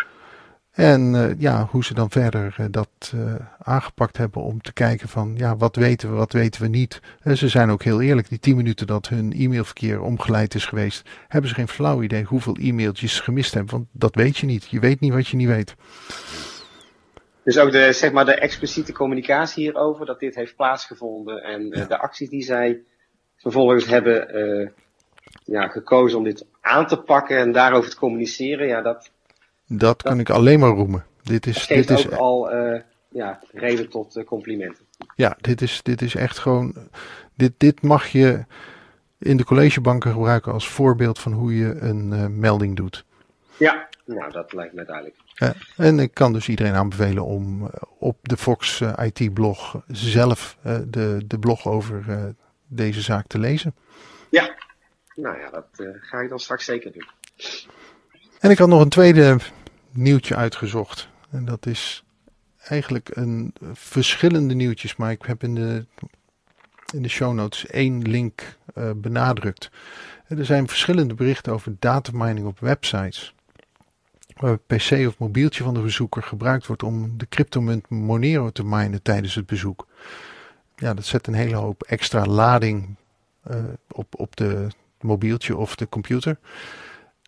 En 0.78 1.14
uh, 1.14 1.30
ja, 1.38 1.69
hoe 1.70 1.84
ze 1.84 1.94
dan 1.94 2.10
verder 2.10 2.56
uh, 2.60 2.66
dat 2.70 3.12
uh, 3.14 3.34
aangepakt 3.58 4.16
hebben 4.16 4.42
om 4.42 4.60
te 4.60 4.72
kijken 4.72 5.08
van 5.08 5.34
ja, 5.36 5.56
wat 5.56 5.76
weten 5.76 6.10
we, 6.10 6.16
wat 6.16 6.32
weten 6.32 6.62
we 6.62 6.69
niet. 6.69 7.00
Ze 7.34 7.48
zijn 7.48 7.70
ook 7.70 7.82
heel 7.82 8.00
eerlijk, 8.00 8.28
die 8.28 8.38
10 8.38 8.56
minuten 8.56 8.86
dat 8.86 9.08
hun 9.08 9.32
e-mailverkeer 9.32 10.00
omgeleid 10.00 10.54
is 10.54 10.66
geweest, 10.66 11.08
hebben 11.28 11.48
ze 11.50 11.56
geen 11.56 11.69
flauw 11.69 12.02
idee 12.02 12.25
hoeveel 12.25 12.56
e-mailtjes 12.60 13.16
ze 13.16 13.22
gemist 13.22 13.54
hebben. 13.54 13.72
Want 13.72 13.86
dat 13.92 14.14
weet 14.14 14.36
je 14.36 14.46
niet. 14.46 14.69
Je 14.70 14.80
weet 14.80 15.00
niet 15.00 15.12
wat 15.12 15.28
je 15.28 15.36
niet 15.36 15.48
weet. 15.48 15.75
Dus 17.44 17.58
ook 17.58 17.72
de, 17.72 17.92
zeg 17.92 18.12
maar, 18.12 18.25
de 18.25 18.34
expliciete 18.34 18.92
communicatie 18.92 19.62
hierover, 19.62 20.06
dat 20.06 20.20
dit 20.20 20.35
heeft 20.35 20.56
plaatsgevonden 20.56 21.42
en 21.42 21.66
ja. 21.66 21.85
de 21.85 21.99
acties 21.99 22.28
die 22.28 22.42
zij 22.42 22.80
vervolgens 23.37 23.87
hebben 23.87 24.73
ja, 25.44 25.68
gekozen 25.68 26.18
om 26.18 26.25
dit 26.25 26.47
aan 26.61 26.87
te 26.87 27.02
pakken 27.02 27.38
en 27.38 27.52
daarover 27.52 27.90
te 27.90 27.97
communiceren, 27.97 28.66
ja, 28.66 28.82
dat, 28.82 29.11
dat 29.68 30.02
kan 30.02 30.20
ik 30.20 30.30
alleen 30.30 30.58
maar 30.58 30.70
roemen. 30.70 31.04
Dit 31.22 31.46
is, 31.46 31.66
dit 31.66 31.90
is 31.90 32.06
ook 32.06 32.12
al 32.12 32.54
uh, 32.54 32.80
ja, 33.08 33.40
reden 33.52 33.88
tot 33.88 34.16
uh, 34.16 34.25
complimenten. 34.25 34.84
Ja, 35.14 35.37
dit 35.40 35.62
is, 35.62 35.82
dit 35.82 36.02
is 36.02 36.14
echt 36.14 36.38
gewoon. 36.38 36.75
Dit, 37.34 37.52
dit 37.56 37.82
mag 37.82 38.06
je 38.06 38.44
in 39.18 39.37
de 39.37 39.44
collegebanken 39.44 40.12
gebruiken 40.12 40.52
als 40.52 40.68
voorbeeld 40.68 41.18
van 41.18 41.32
hoe 41.32 41.56
je 41.56 41.78
een 41.80 42.10
uh, 42.12 42.26
melding 42.26 42.76
doet. 42.76 43.04
Ja, 43.56 43.88
nou 44.04 44.32
dat 44.32 44.52
lijkt 44.52 44.75
me 44.75 44.84
duidelijk. 44.84 45.16
Ja, 45.34 45.54
en 45.76 45.98
ik 45.98 46.14
kan 46.14 46.32
dus 46.32 46.48
iedereen 46.48 46.75
aanbevelen 46.75 47.25
om 47.25 47.70
op 47.98 48.16
de 48.22 48.37
Fox 48.37 48.82
IT-blog 48.96 49.82
zelf 49.87 50.56
de, 50.62 51.25
de 51.26 51.38
blog 51.38 51.66
over 51.66 52.04
deze 52.66 53.00
zaak 53.00 53.26
te 53.26 53.38
lezen. 53.38 53.75
Ja, 54.30 54.54
nou 55.14 55.38
ja, 55.38 55.50
dat 55.50 55.66
ga 56.00 56.20
ik 56.20 56.28
dan 56.28 56.38
straks 56.38 56.64
zeker 56.64 56.92
doen. 56.92 57.08
En 58.40 58.50
ik 58.50 58.58
had 58.58 58.68
nog 58.68 58.80
een 58.80 58.88
tweede 58.88 59.37
nieuwtje 59.92 60.37
uitgezocht. 60.37 61.09
En 61.30 61.45
dat 61.45 61.66
is 61.66 62.04
eigenlijk 62.68 63.16
een 63.16 63.54
verschillende 63.73 64.54
nieuwtjes, 64.54 64.97
maar 64.97 65.11
ik 65.11 65.23
heb 65.23 65.42
in 65.42 65.54
de, 65.54 65.87
in 66.95 67.02
de 67.02 67.09
show 67.09 67.35
notes 67.35 67.66
één 67.66 68.02
link 68.02 68.57
uh, 68.75 68.90
benadrukt. 68.97 69.71
Er 70.28 70.45
zijn 70.45 70.68
verschillende 70.68 71.14
berichten 71.14 71.52
over 71.52 71.76
datamining 71.78 72.47
op 72.47 72.61
websites. 72.61 73.35
Waar 74.37 74.50
het 74.50 74.66
PC 74.66 75.07
of 75.07 75.18
mobieltje 75.18 75.64
van 75.64 75.75
de 75.75 75.80
bezoeker 75.80 76.23
gebruikt 76.23 76.66
wordt 76.66 76.83
om 76.83 77.18
de 77.18 77.28
cryptomunt 77.28 77.88
Monero 77.88 78.50
te 78.50 78.64
minen 78.64 79.02
tijdens 79.02 79.35
het 79.35 79.47
bezoek. 79.47 79.87
Ja, 80.76 80.95
dat 80.95 81.04
zet 81.04 81.26
een 81.26 81.35
hele 81.35 81.57
hoop 81.57 81.83
extra 81.83 82.25
lading 82.25 82.97
uh, 83.50 83.57
op, 83.88 84.18
op 84.18 84.37
de 84.37 84.66
mobieltje 85.00 85.57
of 85.57 85.76
de 85.76 85.88
computer. 85.88 86.38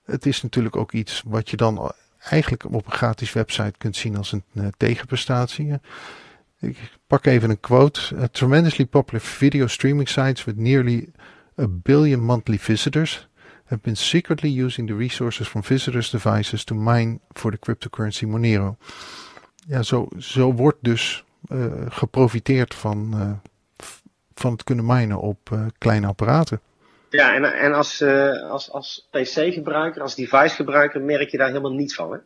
Het 0.05 0.27
is 0.27 0.43
natuurlijk 0.43 0.77
ook 0.77 0.93
iets 0.93 1.23
wat 1.27 1.51
je 1.51 1.57
dan 1.57 1.93
eigenlijk 2.29 2.65
op 2.65 2.87
een 2.87 2.93
gratis 2.93 3.33
website 3.33 3.75
kunt 3.79 3.97
zien 3.97 4.17
als 4.17 4.33
een 4.33 4.45
uh, 4.53 4.67
tegenprestatie. 4.77 5.73
Ik 6.61 6.77
pak 7.07 7.27
even 7.27 7.51
een 7.51 7.61
quote. 7.61 8.29
Tremendously 8.31 8.87
popular 8.87 9.21
video 9.21 9.67
streaming 9.67 10.09
sites 10.09 10.45
with 10.45 10.57
nearly 10.57 11.09
a 11.59 11.67
billion 11.69 12.21
monthly 12.21 12.59
visitors 12.59 13.29
have 13.65 13.81
been 13.83 13.97
secretly 13.97 14.63
using 14.65 14.89
the 14.89 14.97
resources 14.97 15.49
from 15.49 15.63
visitors' 15.63 16.11
devices 16.11 16.65
to 16.65 16.75
mine 16.75 17.19
for 17.33 17.51
the 17.51 17.59
cryptocurrency 17.59 18.27
Monero. 18.27 18.77
Ja, 19.67 19.83
zo, 19.83 20.09
zo 20.19 20.53
wordt 20.53 20.79
dus 20.81 21.25
uh, 21.49 21.67
geprofiteerd 21.89 22.75
van, 22.75 23.15
van 24.35 24.53
het 24.53 24.65
kunnen 24.65 24.87
minen 24.87 25.21
op 25.21 25.71
kleine 25.79 26.07
apparaten. 26.07 26.61
Ja, 27.11 27.35
en, 27.35 27.45
en 27.45 27.73
als, 27.73 28.03
als, 28.51 28.71
als 28.73 29.09
PC-gebruiker, 29.11 30.03
als 30.03 30.15
device-gebruiker 30.15 31.01
merk 31.01 31.31
je 31.31 31.39
daar 31.39 31.49
helemaal 31.49 31.73
niets 31.73 31.95
van, 31.95 32.13
hè? 32.13 32.19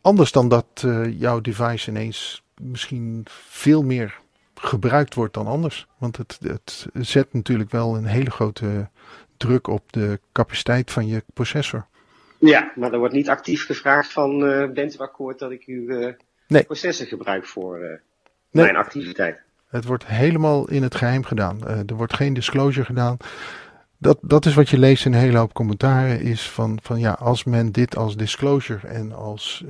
Anders 0.00 0.32
dan 0.32 0.48
dat 0.48 0.84
jouw 1.18 1.40
device 1.40 1.90
ineens 1.90 2.42
misschien 2.60 3.26
veel 3.28 3.82
meer 3.82 4.20
gebruikt 4.54 5.14
wordt 5.14 5.34
dan 5.34 5.46
anders. 5.46 5.86
Want 5.98 6.16
het, 6.16 6.38
het 6.42 6.86
zet 6.92 7.32
natuurlijk 7.32 7.70
wel 7.70 7.96
een 7.96 8.06
hele 8.06 8.30
grote 8.30 8.88
druk 9.36 9.66
op 9.66 9.92
de 9.92 10.20
capaciteit 10.32 10.90
van 10.90 11.06
je 11.06 11.24
processor. 11.34 11.86
Ja, 12.38 12.72
maar 12.74 12.92
er 12.92 12.98
wordt 12.98 13.14
niet 13.14 13.28
actief 13.28 13.66
gevraagd 13.66 14.12
van 14.12 14.48
uh, 14.48 14.70
bent 14.70 14.94
u 14.94 14.98
akkoord 14.98 15.38
dat 15.38 15.50
ik 15.50 15.62
uw 15.66 15.88
uh, 15.88 16.12
nee. 16.48 16.64
processor 16.64 17.06
gebruik 17.06 17.46
voor 17.46 17.78
uh, 17.78 17.84
nee. 18.50 18.64
mijn 18.64 18.76
activiteit. 18.76 19.40
Het 19.68 19.84
wordt 19.84 20.06
helemaal 20.06 20.68
in 20.68 20.82
het 20.82 20.94
geheim 20.94 21.24
gedaan. 21.24 21.68
er 21.68 21.94
wordt 21.94 22.14
geen 22.14 22.34
disclosure 22.34 22.86
gedaan. 22.86 23.16
Dat, 24.02 24.18
dat 24.20 24.46
is 24.46 24.54
wat 24.54 24.68
je 24.68 24.78
leest 24.78 25.04
in 25.06 25.12
een 25.12 25.18
hele 25.18 25.38
hoop 25.38 25.52
commentaren. 25.52 26.20
Is 26.20 26.50
van, 26.50 26.78
van 26.82 27.00
ja, 27.00 27.12
als 27.12 27.44
men 27.44 27.72
dit 27.72 27.96
als 27.96 28.16
disclosure 28.16 28.86
en 28.86 29.12
als 29.12 29.64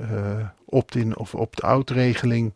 opt-in 0.65 1.17
of 1.17 1.35
opt-out 1.35 1.89
regeling 1.89 2.53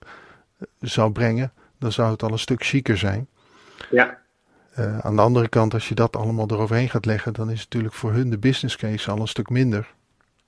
zou 0.79 1.12
brengen, 1.12 1.51
dan 1.79 1.91
zou 1.91 2.12
het 2.12 2.24
al 2.24 2.31
een 2.31 2.39
stuk 2.39 2.65
chiquer 2.65 2.98
zijn. 2.98 3.27
Ja. 3.89 4.17
Uh, 4.79 5.00
aan 5.00 5.15
de 5.15 5.22
andere 5.22 5.48
kant, 5.48 5.74
als 5.74 5.89
je 5.89 5.96
dat 5.96 6.15
allemaal 6.15 6.50
eroverheen 6.50 6.89
gaat 6.89 7.05
leggen, 7.05 7.34
dan 7.34 7.51
is 7.51 7.60
het 7.60 7.69
natuurlijk 7.69 7.93
voor 7.93 8.13
hun 8.13 8.29
de 8.29 8.38
business 8.38 8.75
case 8.75 9.12
al 9.12 9.19
een 9.19 9.27
stuk 9.27 9.50
minder. 9.50 9.93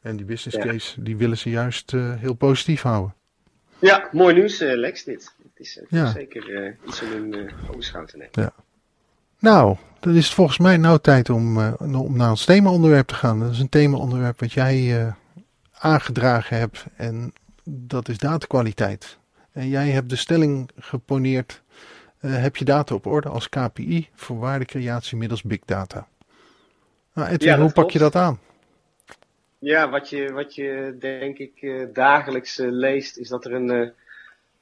En 0.01 0.15
die 0.15 0.25
business 0.25 0.57
ja. 0.57 0.71
case, 0.71 1.03
die 1.03 1.17
willen 1.17 1.37
ze 1.37 1.49
juist 1.49 1.93
uh, 1.93 2.13
heel 2.15 2.33
positief 2.33 2.81
houden. 2.81 3.13
Ja, 3.79 4.09
mooi 4.11 4.33
nieuws, 4.33 4.61
uh, 4.61 4.75
Lex, 4.75 5.03
dit. 5.03 5.33
Het 5.43 5.51
is 5.67 5.81
ja. 5.89 6.11
zeker 6.11 6.75
iets 6.87 7.01
om 7.01 7.33
in 7.33 7.49
ogenschouw 7.69 8.05
te 8.05 8.17
nemen. 8.17 8.31
Ja. 8.33 8.53
Nou, 9.39 9.75
dan 9.99 10.15
is 10.15 10.25
het 10.25 10.33
volgens 10.33 10.57
mij 10.57 10.77
nou 10.77 10.99
tijd 10.99 11.29
om, 11.29 11.73
om 11.77 12.17
naar 12.17 12.29
ons 12.29 12.45
thema-onderwerp 12.45 13.07
te 13.07 13.15
gaan. 13.15 13.39
Dat 13.39 13.51
is 13.51 13.59
een 13.59 13.69
thema-onderwerp 13.69 14.39
wat 14.39 14.53
jij 14.53 15.13
aangedragen 15.79 16.57
hebt 16.57 16.85
en 16.95 17.33
dat 17.63 18.09
is 18.09 18.17
datakwaliteit. 18.17 19.17
En 19.51 19.67
jij 19.67 19.89
hebt 19.89 20.09
de 20.09 20.15
stelling 20.15 20.69
geponeerd 20.77 21.61
uh, 22.21 22.41
heb 22.41 22.55
je 22.55 22.65
data 22.65 22.95
op 22.95 23.05
orde 23.05 23.29
als 23.29 23.49
KPI 23.49 24.09
voor 24.13 24.39
waardecreatie 24.39 25.17
middels 25.17 25.43
big 25.43 25.59
data. 25.65 26.07
Nou, 27.13 27.29
Edwin, 27.29 27.49
ja, 27.49 27.57
hoe 27.57 27.65
pak 27.65 27.73
klopt. 27.73 27.93
je 27.93 27.99
dat 27.99 28.15
aan? 28.15 28.39
Ja, 29.59 29.89
wat 29.89 30.09
je, 30.09 30.31
wat 30.31 30.55
je 30.55 30.95
denk 30.99 31.37
ik 31.37 31.87
dagelijks 31.93 32.57
leest, 32.57 33.17
is 33.17 33.27
dat 33.29 33.45
er 33.45 33.53
een 33.53 33.93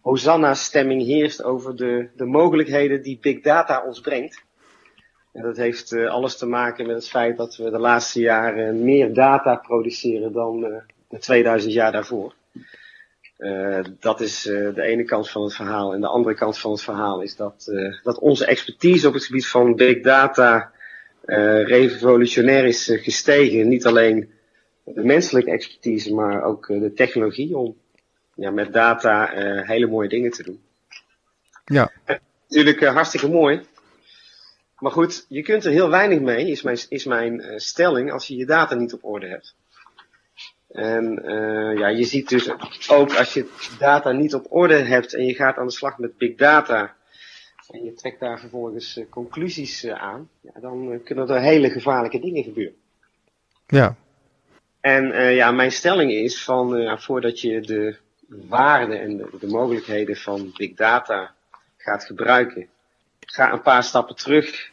Hosanna-stemming 0.01 1.03
heerst 1.03 1.43
over 1.43 1.75
de, 1.75 2.10
de 2.15 2.25
mogelijkheden 2.25 3.01
die 3.01 3.17
big 3.22 3.41
data 3.41 3.84
ons 3.86 4.00
brengt. 4.00 4.46
En 5.38 5.44
dat 5.44 5.58
heeft 5.58 5.94
alles 5.94 6.38
te 6.38 6.46
maken 6.46 6.88
met 6.88 6.96
het 6.96 7.10
feit 7.10 7.38
dat 7.38 7.56
we 7.56 7.70
de 7.70 7.79
laatste 7.79 8.20
jaren 8.20 8.84
meer 8.84 9.13
data 9.13 9.56
produceren 9.56 10.32
dan 10.32 10.60
de 11.10 11.17
2000 11.17 11.74
jaar 11.74 11.91
daarvoor. 11.91 12.34
Uh, 13.38 13.79
dat 14.00 14.22
is 14.22 14.46
uh, 14.46 14.74
de 14.74 14.82
ene 14.82 15.03
kant 15.03 15.29
van 15.29 15.44
het 15.44 15.56
verhaal. 15.56 15.94
En 15.94 16.01
de 16.01 16.08
andere 16.08 16.36
kant 16.36 16.58
van 16.60 16.72
het 16.72 16.82
verhaal 16.82 17.22
is 17.22 17.36
dat, 17.36 17.67
uh, 17.70 18.03
dat 18.03 18.20
onze 18.20 18.46
expertise 18.46 19.08
op 19.08 19.13
het 19.13 19.25
gebied 19.25 19.48
van 19.48 19.75
big 19.75 20.01
data 20.01 20.72
revolutionair 21.65 22.65
is 22.65 22.91
gestegen. 22.94 23.67
Niet 23.67 23.86
alleen 23.86 24.29
de 24.84 25.03
menselijke 25.03 25.51
expertise, 25.51 26.13
maar 26.13 26.44
ook 26.44 26.67
de 26.67 26.94
technologie 26.94 27.58
om 27.58 27.77
ja, 28.36 28.51
met 28.51 28.74
data 28.74 29.29
hele 29.63 29.88
mooie 29.88 30.10
dingen 30.10 30.32
te 30.32 30.44
doen. 30.44 30.62
Ja. 31.65 31.91
Natuurlijk 32.48 32.86
hartstikke 32.86 33.29
mooi. 33.29 33.62
Maar 34.79 34.91
goed, 34.91 35.25
je 35.29 35.41
kunt 35.41 35.65
er 35.65 35.72
heel 35.72 35.89
weinig 35.89 36.19
mee, 36.19 36.50
is 36.51 36.62
mijn, 36.62 36.77
is 36.89 37.05
mijn 37.05 37.60
stelling, 37.60 38.12
als 38.12 38.27
je 38.27 38.36
je 38.36 38.46
data 38.46 38.75
niet 38.75 38.93
op 38.93 39.03
orde 39.03 39.27
hebt. 39.27 39.55
En 40.67 41.22
uh, 41.25 41.77
ja, 41.77 41.88
je 41.88 42.03
ziet 42.03 42.29
dus 42.29 42.50
ook 42.89 43.15
als 43.15 43.34
je 43.34 43.50
data 43.79 44.12
niet 44.12 44.34
op 44.34 44.46
orde 44.50 44.75
hebt 44.75 45.13
en 45.13 45.25
je 45.25 45.34
gaat 45.34 45.57
aan 45.57 45.65
de 45.65 45.72
slag 45.72 45.98
met 45.98 46.17
big 46.17 46.36
data 46.36 46.96
en 47.69 47.84
je 47.84 47.93
trekt 47.93 48.19
daar 48.19 48.39
vervolgens 48.39 48.98
uh, 48.98 49.05
conclusies 49.10 49.88
aan, 49.88 50.29
ja, 50.41 50.60
dan 50.60 51.01
kunnen 51.03 51.29
er 51.29 51.41
hele 51.41 51.69
gevaarlijke 51.69 52.19
dingen 52.19 52.43
gebeuren. 52.43 52.75
Ja. 53.67 53.96
En 54.79 55.34
ja, 55.34 55.51
mijn 55.51 55.72
stelling 55.72 56.12
is 56.12 56.43
van 56.43 56.98
voordat 57.00 57.41
je 57.41 57.62
de 57.62 57.98
waarde 58.27 58.96
en 58.96 59.17
de, 59.17 59.29
de, 59.39 59.48
mogelijkheden 59.48 60.15
van 60.15 60.53
big 60.57 60.74
data 60.74 61.36
gaat 61.77 62.05
gebruiken, 62.05 62.67
ga 63.31 63.53
een 63.53 63.62
paar 63.62 63.84
stappen 63.84 64.15
terug 64.15 64.69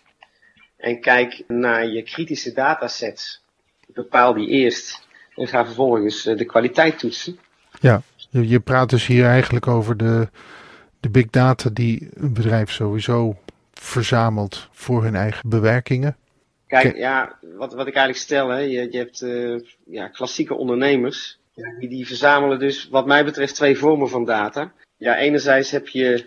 en 0.77 1.01
kijk 1.01 1.45
naar 1.49 1.87
je 1.87 2.03
kritische 2.03 2.53
datasets. 2.53 3.43
Bepaal 3.87 4.35
die 4.35 4.49
eerst 4.49 5.07
en 5.35 5.47
ga 5.47 5.65
vervolgens 5.65 6.27
eh, 6.27 6.37
de 6.37 6.45
kwaliteit 6.45 6.99
toetsen. 6.99 7.39
Ja, 7.81 8.03
je 8.31 8.61
praat 8.61 8.91
dus 8.91 9.07
hier 9.07 9.25
eigenlijk 9.25 9.67
over 9.67 9.97
de, 9.97 10.29
de 11.01 11.09
big 11.09 11.31
data 11.31 11.71
die 11.71 12.09
een 12.15 12.35
bedrijf 12.35 12.71
sowieso 12.71 13.37
verzamelt 13.73 14.69
voor 14.73 15.03
hun 15.03 15.15
eigen 15.15 15.49
bewerkingen. 15.49 16.17
Kijk, 16.67 16.97
ja, 16.97 17.39
wat, 17.41 17.75
wat 17.75 17.87
ik 17.87 17.95
eigenlijk 17.95 18.25
stel, 18.25 18.49
hè, 18.49 18.59
je, 18.59 18.93
je 18.93 18.99
hebt 18.99 19.21
uh, 19.21 19.61
ja, 19.87 20.09
klassieke 20.09 20.55
ondernemers. 20.55 21.39
Die, 21.79 21.89
die 21.89 22.07
verzamelen 22.07 22.59
dus, 22.59 22.89
wat 22.89 23.07
mij 23.07 23.25
betreft, 23.25 23.55
twee 23.55 23.79
vormen 23.79 24.09
van 24.09 24.25
data. 24.25 24.73
Ja, 24.97 25.17
enerzijds 25.17 25.71
heb 25.71 25.89
je 25.89 26.27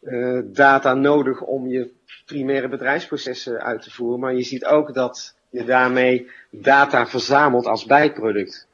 uh, 0.00 0.40
data 0.44 0.94
nodig 0.94 1.40
om 1.40 1.68
je 1.68 1.90
primaire 2.26 2.68
bedrijfsprocessen 2.68 3.62
uit 3.62 3.82
te 3.82 3.90
voeren. 3.90 4.20
Maar 4.20 4.34
je 4.34 4.42
ziet 4.42 4.64
ook 4.64 4.94
dat 4.94 5.34
je 5.50 5.64
daarmee 5.64 6.30
data 6.50 7.06
verzamelt 7.06 7.66
als 7.66 7.84
bijproduct. 7.84 8.68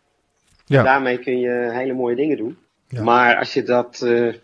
Ja. 0.67 0.83
Daarmee 0.83 1.19
kun 1.19 1.39
je 1.39 1.71
hele 1.73 1.93
mooie 1.93 2.17
dingen 2.17 2.37
doen. 2.37 2.59
Ja. 2.89 3.03
Maar 3.03 3.37
als 3.37 3.55
je 3.55 3.63
dat 3.63 4.01
uh, 4.05 4.35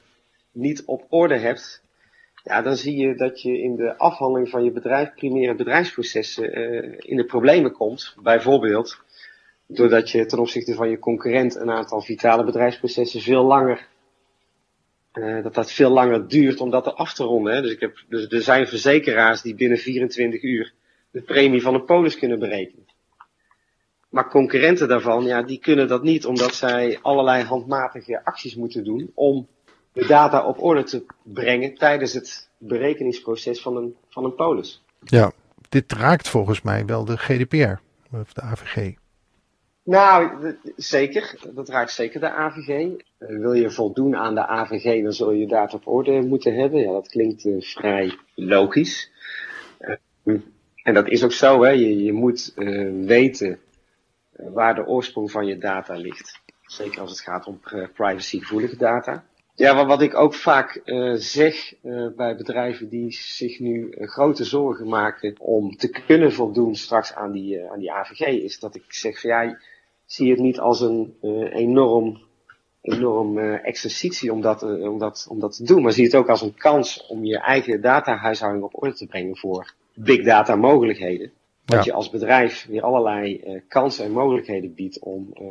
niet 0.53 0.83
op 0.85 1.07
orde 1.09 1.39
hebt, 1.39 1.83
ja, 2.45 2.63
dan 2.63 2.77
zie 2.77 2.97
je 2.97 3.15
dat 3.15 3.43
je 3.43 3.59
in 3.59 3.77
de 3.77 3.99
afhandeling 3.99 4.49
van 4.49 4.65
je 4.65 4.71
bedrijf, 4.71 5.15
primaire 5.15 5.55
bedrijfsprocessen 5.55 6.59
uh, 6.59 6.95
in 6.99 7.17
de 7.17 7.25
problemen 7.25 7.73
komt. 7.73 8.15
Bijvoorbeeld 8.23 9.01
doordat 9.67 10.11
je 10.11 10.27
ten 10.27 10.39
opzichte 10.39 10.75
van 10.75 10.91
je 10.91 10.99
concurrent 10.99 11.55
een 11.55 11.71
aantal 11.71 12.01
vitale 12.01 12.45
bedrijfsprocessen 12.45 13.21
veel 13.21 13.45
langer 13.45 13.87
uh, 15.15 15.43
dat 15.43 15.55
dat 15.55 15.73
veel 15.73 15.91
langer 15.91 16.29
duurt 16.29 16.61
om 16.61 16.71
dat 16.71 16.95
af 16.95 17.15
te 17.15 17.25
ronden. 17.25 17.55
Hè. 17.55 17.63
Dus, 17.63 17.73
ik 17.73 17.81
heb, 17.81 18.05
dus 18.09 18.27
er 18.29 18.43
zijn 18.43 18.67
verzekeraars 18.67 19.43
die 19.43 19.55
binnen 19.55 19.79
24 19.79 20.43
uur 20.43 20.73
de 21.11 21.23
premie 21.23 21.63
van 21.63 21.75
een 21.75 21.85
polis 21.85 22.19
kunnen 22.19 22.39
berekenen. 22.39 22.87
Maar 24.09 24.29
concurrenten 24.29 24.89
daarvan, 24.89 25.25
ja, 25.25 25.43
die 25.43 25.59
kunnen 25.59 25.89
dat 25.89 26.03
niet 26.03 26.27
omdat 26.27 26.55
zij 26.55 26.99
allerlei 27.03 27.45
handmatige 27.45 28.25
acties 28.25 28.55
moeten 28.55 28.85
doen 28.85 29.11
om 29.15 29.49
de 29.93 30.07
data 30.07 30.47
op 30.47 30.63
orde 30.63 30.83
te 30.83 31.05
brengen 31.23 31.75
tijdens 31.75 32.13
het 32.13 32.49
berekeningsproces 32.59 33.61
van 33.61 33.77
een, 33.77 33.97
van 34.09 34.25
een 34.25 34.35
polis. 34.35 34.83
Ja, 35.05 35.33
dit 35.69 35.93
raakt 35.93 36.29
volgens 36.29 36.63
mij 36.63 36.85
wel 36.87 37.05
de 37.05 37.17
GDPR, 37.17 37.81
of 38.17 38.33
de 38.33 38.41
AVG. 38.41 38.95
Nou, 39.85 40.55
zeker. 40.77 41.35
Dat 41.55 41.69
raakt 41.69 41.93
zeker 41.93 42.21
de 42.21 42.31
AVG. 42.31 42.69
Uh, 42.69 42.99
wil 43.19 43.53
je 43.53 43.71
voldoen 43.71 44.17
aan 44.17 44.35
de 44.35 44.47
AVG, 44.47 45.03
dan 45.03 45.13
zul 45.13 45.33
je 45.33 45.47
data 45.47 45.77
op 45.77 45.87
orde 45.87 46.21
moeten 46.21 46.55
hebben. 46.55 46.81
Ja, 46.81 46.93
dat 46.93 47.09
klinkt 47.09 47.45
uh, 47.45 47.63
vrij 47.63 48.19
logisch. 48.35 49.11
Uh, 50.25 50.41
en 50.83 50.95
dat 50.95 51.09
is 51.09 51.25
ook 51.25 51.33
zo, 51.33 51.63
hè. 51.63 51.71
Je, 51.71 52.03
je 52.03 52.13
moet 52.13 52.53
uh, 52.57 53.07
weten 53.07 53.59
waar 54.33 54.75
de 54.75 54.87
oorsprong 54.87 55.31
van 55.31 55.47
je 55.47 55.59
data 55.59 55.95
ligt. 55.95 56.41
Zeker 56.63 57.01
als 57.01 57.11
het 57.11 57.21
gaat 57.21 57.47
om 57.47 57.61
privacygevoelige 57.95 58.77
data. 58.77 59.25
Ja, 59.55 59.75
wat, 59.75 59.87
wat 59.87 60.03
ik 60.03 60.15
ook 60.15 60.35
vaak 60.35 60.81
zeg 61.15 61.75
bij 62.17 62.37
bedrijven 62.37 62.89
die 62.89 63.13
zich 63.13 63.59
nu 63.59 63.95
grote 64.01 64.45
zorgen 64.45 64.89
maken 64.89 65.35
om 65.39 65.77
te 65.77 65.89
kunnen 66.07 66.33
voldoen 66.33 66.75
straks 66.75 67.15
aan 67.15 67.33
die, 67.33 67.71
aan 67.71 67.79
die 67.79 67.93
AVG, 67.93 68.21
is 68.21 68.59
dat 68.59 68.75
ik 68.75 68.85
zeg 68.89 69.21
van 69.21 69.31
ja, 69.31 69.59
zie 70.13 70.31
het 70.31 70.41
niet 70.41 70.61
als 70.61 70.81
een 70.81 71.15
enorm 71.53 72.21
enorm 72.83 73.39
uh, 73.39 73.67
exercitie 73.67 74.33
om 74.33 74.41
dat, 74.41 74.63
uh, 74.63 74.91
om, 74.91 74.99
dat, 74.99 75.27
om 75.29 75.41
dat 75.41 75.57
te 75.57 75.65
doen. 75.65 75.83
Maar 75.83 75.93
zie 75.93 76.05
het 76.05 76.15
ook 76.15 76.29
als 76.29 76.43
een 76.43 76.55
kans 76.55 77.07
om 77.07 77.25
je 77.25 77.39
eigen 77.39 77.81
datahuishouding 77.81 78.65
op 78.65 78.83
orde 78.83 78.95
te 78.95 79.07
brengen 79.07 79.37
voor 79.37 79.75
big 79.95 80.25
data 80.25 80.57
mogelijkheden. 80.57 81.31
Wat 81.65 81.79
ja. 81.79 81.85
je 81.85 81.93
als 81.93 82.11
bedrijf 82.11 82.67
weer 82.69 82.83
allerlei 82.83 83.43
uh, 83.47 83.61
kansen 83.69 84.05
en 84.05 84.11
mogelijkheden 84.11 84.75
biedt 84.75 84.99
om 84.99 85.35
uh, 85.41 85.47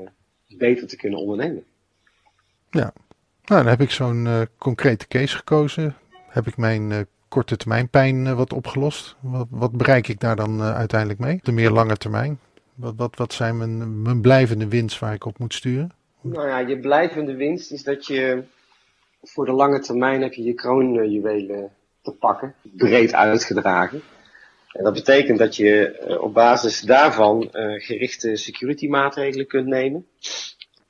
beter 0.57 0.87
te 0.87 0.95
kunnen 0.95 1.19
ondernemen. 1.19 1.63
Ja, 2.69 2.93
nou 3.43 3.63
dan 3.63 3.67
heb 3.67 3.81
ik 3.81 3.91
zo'n 3.91 4.25
uh, 4.25 4.41
concrete 4.57 5.07
case 5.07 5.35
gekozen. 5.37 5.95
Heb 6.27 6.47
ik 6.47 6.57
mijn 6.57 7.07
korte 7.27 7.57
termijn 7.57 7.89
pijn 7.89 8.35
wat 8.35 8.53
opgelost. 8.53 9.15
Wat, 9.19 9.47
wat, 9.49 9.71
bereik 9.71 10.07
ik 10.07 10.19
daar 10.19 10.35
dan 10.35 10.61
uiteindelijk 10.61 11.19
mee? 11.19 11.39
De 11.43 11.51
meer 11.51 11.71
lange 11.71 11.97
termijn. 11.97 12.39
Wat, 12.81 12.93
wat, 12.95 13.15
wat 13.15 13.33
zijn 13.33 13.57
mijn, 13.57 14.01
mijn 14.01 14.21
blijvende 14.21 14.67
winst 14.67 14.99
waar 14.99 15.13
ik 15.13 15.25
op 15.25 15.39
moet 15.39 15.53
sturen? 15.53 15.91
Nou 16.21 16.47
ja, 16.47 16.59
je 16.59 16.79
blijvende 16.79 17.35
winst 17.35 17.71
is 17.71 17.83
dat 17.83 18.07
je 18.07 18.43
voor 19.21 19.45
de 19.45 19.51
lange 19.51 19.79
termijn 19.79 20.21
heb 20.21 20.33
je 20.33 20.43
je 20.43 20.53
kroonjuwelen 20.53 21.71
te 22.01 22.11
pakken. 22.11 22.55
Breed 22.61 23.13
uitgedragen. 23.13 24.01
En 24.71 24.83
dat 24.83 24.93
betekent 24.93 25.37
dat 25.37 25.55
je 25.55 25.99
op 26.21 26.33
basis 26.33 26.81
daarvan 26.81 27.49
gerichte 27.77 28.35
security 28.35 28.87
maatregelen 28.87 29.47
kunt 29.47 29.67
nemen. 29.67 30.05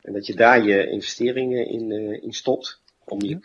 En 0.01 0.13
dat 0.13 0.25
je 0.25 0.35
daar 0.35 0.63
je 0.63 0.89
investeringen 0.89 1.67
in, 1.67 1.91
uh, 1.91 2.23
in 2.23 2.33
stopt. 2.33 2.79
Om 3.03 3.21
je 3.21 3.39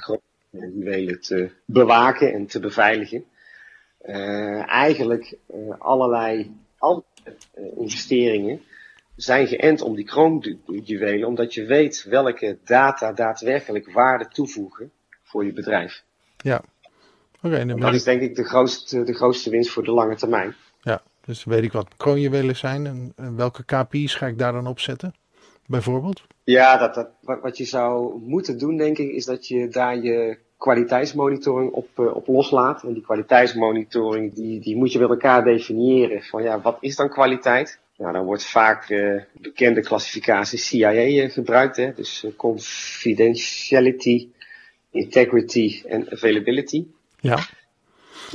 juwelen 0.50 1.20
te 1.20 1.50
bewaken 1.64 2.32
en 2.32 2.46
te 2.46 2.60
beveiligen. 2.60 3.24
Uh, 4.06 4.68
eigenlijk 4.68 5.36
uh, 5.54 5.74
allerlei 5.78 6.56
andere 6.78 7.36
investeringen 7.76 8.62
zijn 9.16 9.46
geënt 9.46 9.80
om 9.80 9.94
die 9.94 10.04
kroonjuwelen, 10.04 11.28
omdat 11.28 11.54
je 11.54 11.64
weet 11.64 12.04
welke 12.08 12.58
data 12.64 13.12
daadwerkelijk 13.12 13.92
waarde 13.92 14.28
toevoegen 14.28 14.90
voor 15.22 15.44
je 15.44 15.52
bedrijf. 15.52 16.02
Ja. 16.36 16.62
Oké. 17.42 17.60
Okay, 17.60 17.66
dat 17.66 17.94
is 17.94 18.04
denk 18.04 18.20
ik 18.20 18.34
de 18.34 18.44
grootste, 18.44 19.02
de 19.02 19.14
grootste 19.14 19.50
winst 19.50 19.70
voor 19.70 19.84
de 19.84 19.92
lange 19.92 20.16
termijn. 20.16 20.54
Ja, 20.80 21.02
dus 21.24 21.44
weet 21.44 21.62
ik 21.62 21.72
wat 21.72 21.96
kroonjuwelen 21.96 22.56
zijn 22.56 22.86
en, 22.86 23.12
en 23.16 23.36
welke 23.36 23.64
KPI's 23.64 24.14
ga 24.14 24.26
ik 24.26 24.38
daar 24.38 24.52
dan 24.52 24.66
op 24.66 24.80
zetten? 24.80 25.14
bijvoorbeeld? 25.66 26.22
Ja, 26.44 26.76
dat, 26.76 26.94
dat, 26.94 27.40
wat 27.40 27.56
je 27.56 27.64
zou 27.64 28.20
moeten 28.20 28.58
doen, 28.58 28.76
denk 28.76 28.98
ik, 28.98 29.10
is 29.10 29.24
dat 29.24 29.48
je 29.48 29.68
daar 29.68 29.96
je 29.96 30.38
kwaliteitsmonitoring 30.58 31.70
op, 31.70 31.88
uh, 31.98 32.14
op 32.14 32.26
loslaat. 32.26 32.82
En 32.82 32.92
die 32.92 33.02
kwaliteitsmonitoring, 33.02 34.34
die, 34.34 34.60
die 34.60 34.76
moet 34.76 34.92
je 34.92 34.98
met 34.98 35.08
elkaar 35.08 35.44
definiëren. 35.44 36.22
Van 36.22 36.42
ja, 36.42 36.60
wat 36.60 36.76
is 36.80 36.96
dan 36.96 37.08
kwaliteit? 37.08 37.78
Nou, 37.96 38.12
dan 38.12 38.24
wordt 38.24 38.44
vaak 38.44 38.88
uh, 38.88 39.22
bekende 39.32 39.80
klassificatie 39.80 40.58
CIA 40.58 41.06
uh, 41.06 41.30
gebruikt. 41.30 41.76
Hè? 41.76 41.92
Dus 41.94 42.26
confidentiality, 42.36 44.28
integrity 44.90 45.82
en 45.86 46.12
availability. 46.12 46.86
Ja. 47.20 47.38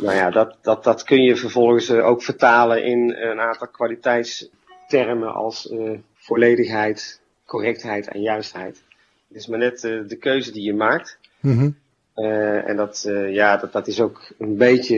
Nou 0.01 0.15
ja, 0.15 0.29
dat, 0.29 0.57
dat, 0.61 0.83
dat 0.83 1.03
kun 1.03 1.21
je 1.21 1.35
vervolgens 1.35 1.91
ook 1.91 2.23
vertalen 2.23 2.83
in 2.83 3.15
een 3.15 3.39
aantal 3.39 3.67
kwaliteitstermen 3.67 5.33
als 5.33 5.73
volledigheid, 6.13 7.21
correctheid 7.45 8.07
en 8.07 8.21
juistheid. 8.21 8.83
Het 9.27 9.37
is 9.37 9.47
maar 9.47 9.59
net 9.59 9.81
de 9.81 10.17
keuze 10.19 10.51
die 10.51 10.63
je 10.63 10.73
maakt. 10.73 11.19
Mm 11.39 11.80
uh, 12.15 12.69
en 12.69 12.75
dat, 12.75 13.05
uh, 13.07 13.33
ja, 13.33 13.57
dat, 13.57 13.71
dat 13.71 13.87
is 13.87 14.01
ook 14.01 14.33
een 14.37 14.57
beetje 14.57 14.95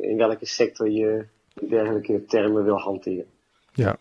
in 0.00 0.16
welke 0.16 0.46
sector 0.46 0.90
je 0.90 1.24
dergelijke 1.68 2.24
termen 2.24 2.64
wil 2.64 2.78
hanteren. 2.78 3.24
Ja, 3.72 3.96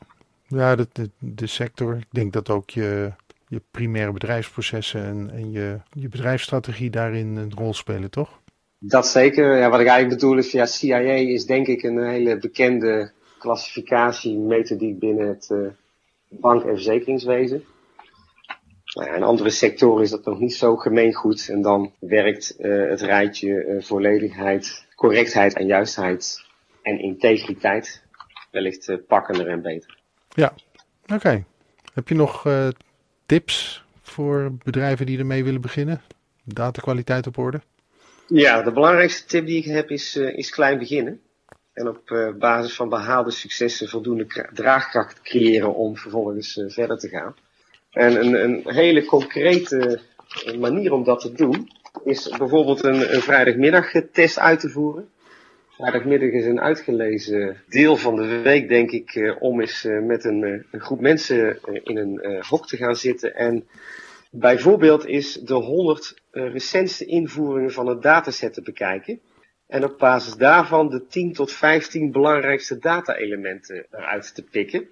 ja 0.48 0.75
de, 0.75 0.88
de, 0.92 1.10
de 1.20 1.48
sector. 1.48 1.96
Ik 1.96 2.08
denk 2.10 2.34
dat 2.34 2.50
ook 2.50 2.70
je, 2.70 3.12
je 3.48 3.62
primaire 3.72 4.12
bedrijfsprocessen 4.12 5.04
en, 5.04 5.30
en 5.34 5.51
je, 5.51 5.80
je 5.92 6.10
bedrijfsstrategie 6.10 6.89
daarin 6.89 7.36
een 7.36 7.54
rol 7.56 7.74
spelen, 7.74 8.10
toch? 8.10 8.39
Dat 8.80 9.08
zeker. 9.08 9.58
Ja, 9.58 9.70
wat 9.70 9.80
ik 9.80 9.88
eigenlijk 9.88 10.22
bedoel 10.22 10.38
is, 10.38 10.51
ja, 10.51 10.66
CIA 10.66 11.13
is 11.13 11.46
denk 11.46 11.68
ik 11.68 11.84
een 11.84 12.04
hele 12.04 12.38
bekende 12.38 13.12
klassificatiemethodiek 13.39 15.00
binnen 15.00 15.28
het 15.28 15.51
bank- 16.30 16.63
en 16.63 16.74
verzekeringswezen. 16.74 17.63
Nou 18.93 19.15
in 19.15 19.24
andere 19.24 19.50
sectoren 19.50 20.03
is 20.03 20.10
dat 20.10 20.25
nog 20.25 20.39
niet 20.39 20.55
zo 20.55 20.75
gemeengoed. 20.75 21.50
En 21.50 21.62
dan 21.62 21.93
werkt 22.00 22.55
uh, 22.60 22.89
het 22.89 23.01
rijtje 23.01 23.65
uh, 23.65 23.81
volledigheid, 23.81 24.86
correctheid 24.96 25.53
en 25.55 25.65
juistheid 25.65 26.46
en 26.81 27.00
integriteit 27.00 28.03
wellicht 28.51 28.88
uh, 28.88 28.98
pakkender 29.08 29.48
en 29.48 29.62
beter. 29.62 29.98
Ja, 30.29 30.53
oké. 31.13 31.43
Heb 31.93 32.08
je 32.08 32.15
nog 32.15 32.48
tips 33.25 33.84
voor 34.01 34.51
bedrijven 34.63 35.05
die 35.05 35.19
ermee 35.19 35.43
willen 35.43 35.62
beginnen? 35.62 36.01
Datakwaliteit 36.43 37.27
op 37.27 37.38
orde? 37.38 37.62
Ja, 38.27 38.62
de 38.62 38.72
belangrijkste 38.72 39.25
tip 39.25 39.46
die 39.46 39.58
ik 39.58 39.65
heb 39.65 39.89
is, 39.89 40.15
is 40.15 40.50
klein 40.50 40.77
beginnen. 40.77 41.21
En 41.73 41.88
op 41.88 42.34
basis 42.39 42.75
van 42.75 42.89
behaalde 42.89 43.32
successen 43.32 43.89
voldoende 43.89 44.49
draagkracht 44.54 45.21
creëren 45.21 45.75
om 45.75 45.97
vervolgens 45.97 46.63
verder 46.67 46.97
te 46.97 47.08
gaan. 47.08 47.36
En 47.91 48.15
een, 48.15 48.43
een 48.43 48.73
hele 48.73 49.06
concrete 49.06 50.02
eh, 50.45 50.58
manier 50.58 50.91
om 50.91 51.04
dat 51.04 51.19
te 51.19 51.32
doen 51.32 51.69
is 52.04 52.36
bijvoorbeeld 52.38 52.84
een, 52.84 53.13
een 53.13 53.21
vrijdagmiddagtest 53.21 54.39
uit 54.39 54.60
te 54.60 54.69
voeren. 54.69 55.10
Vrijdagmiddag 55.69 56.30
is 56.30 56.45
een 56.45 56.60
uitgelezen 56.60 57.63
deel 57.67 57.95
van 57.97 58.15
de 58.15 58.41
week, 58.41 58.69
denk 58.69 58.91
ik, 58.91 59.15
uh, 59.15 59.36
om 59.39 59.62
eens 59.62 59.86
uh, 59.86 60.02
met 60.02 60.23
een, 60.23 60.65
een, 60.71 60.82
groep 60.82 60.99
mensen 60.99 61.60
in 61.84 61.97
een 61.97 62.43
hok 62.47 62.67
te 62.67 62.78
gaan 62.78 62.95
zitten. 62.95 63.36
En 63.36 63.67
bijvoorbeeld 64.32 65.06
is 65.06 65.34
de 65.34 65.54
100 65.54 66.21
recentste 66.32 67.06
invoeringen 67.06 67.71
van 67.71 67.88
het 67.88 68.02
dataset 68.02 68.54
te 68.54 68.62
bekijken. 68.62 69.19
En 69.67 69.84
op 69.84 69.97
basis 69.97 70.36
daarvan 70.36 70.89
de 70.89 71.06
10 71.06 71.34
tot 71.34 71.52
15 71.52 72.12
belangrijkste 72.12 72.78
data-elementen 72.78 73.86
eruit 73.91 74.36
te 74.36 74.43
pikken. 74.43 74.88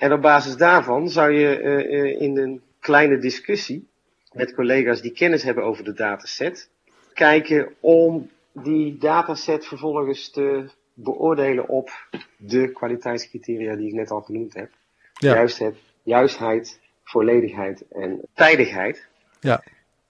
En 0.00 0.12
op 0.12 0.20
basis 0.20 0.56
daarvan 0.56 1.08
zou 1.08 1.32
je 1.32 1.60
uh, 1.60 2.20
in 2.20 2.38
een 2.38 2.62
kleine 2.78 3.18
discussie 3.18 3.88
met 4.32 4.54
collega's 4.54 5.00
die 5.00 5.12
kennis 5.12 5.42
hebben 5.42 5.64
over 5.64 5.84
de 5.84 5.92
dataset, 5.92 6.70
kijken 7.12 7.74
om 7.80 8.30
die 8.52 8.98
dataset 8.98 9.66
vervolgens 9.66 10.30
te 10.30 10.70
beoordelen 10.94 11.68
op 11.68 11.90
de 12.36 12.72
kwaliteitscriteria 12.72 13.76
die 13.76 13.86
ik 13.86 13.94
net 13.94 14.10
al 14.10 14.20
genoemd 14.20 14.54
heb. 14.54 14.70
Ja. 15.12 15.34
Juistheid, 15.34 15.76
juistheid, 16.02 16.80
volledigheid 17.04 17.84
en 17.88 18.20
tijdigheid. 18.34 19.06
Ja. 19.40 19.62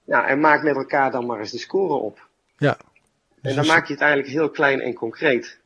Ja, 0.04 0.26
en 0.26 0.40
maak 0.40 0.62
met 0.62 0.76
elkaar 0.76 1.10
dan 1.10 1.26
maar 1.26 1.38
eens 1.38 1.50
de 1.50 1.58
score 1.58 1.94
op. 1.94 2.28
Ja, 2.56 2.76
en 3.42 3.54
dan 3.54 3.66
maak 3.66 3.86
je 3.86 3.92
het 3.92 4.02
eigenlijk 4.02 4.32
heel 4.32 4.50
klein 4.50 4.80
en 4.80 4.94
concreet. 4.94 5.58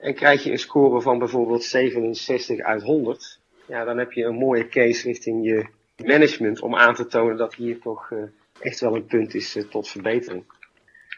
En 0.00 0.14
krijg 0.14 0.42
je 0.42 0.50
een 0.50 0.58
score 0.58 1.00
van 1.00 1.18
bijvoorbeeld 1.18 1.64
67 1.64 2.58
uit 2.58 2.82
100. 2.82 3.40
Ja, 3.66 3.84
dan 3.84 3.98
heb 3.98 4.12
je 4.12 4.24
een 4.24 4.34
mooie 4.34 4.68
case 4.68 5.06
richting 5.06 5.44
je 5.44 5.66
management 6.04 6.60
om 6.60 6.76
aan 6.76 6.94
te 6.94 7.06
tonen 7.06 7.36
dat 7.36 7.54
hier 7.54 7.78
toch 7.78 8.10
uh, 8.10 8.22
echt 8.60 8.80
wel 8.80 8.96
een 8.96 9.06
punt 9.06 9.34
is 9.34 9.56
uh, 9.56 9.64
tot 9.64 9.88
verbetering. 9.88 10.44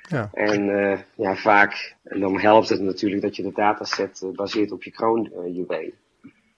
Ja. 0.09 0.31
En 0.33 0.69
uh, 0.69 0.99
ja, 1.15 1.37
vaak, 1.37 1.95
en 2.03 2.21
dan 2.21 2.41
helpt 2.41 2.69
het 2.69 2.81
natuurlijk 2.81 3.23
dat 3.23 3.37
je 3.37 3.43
de 3.43 3.53
dataset 3.53 4.25
baseert 4.35 4.73
op 4.73 4.83
je 4.83 4.91
kroonjuwelen. 4.91 5.95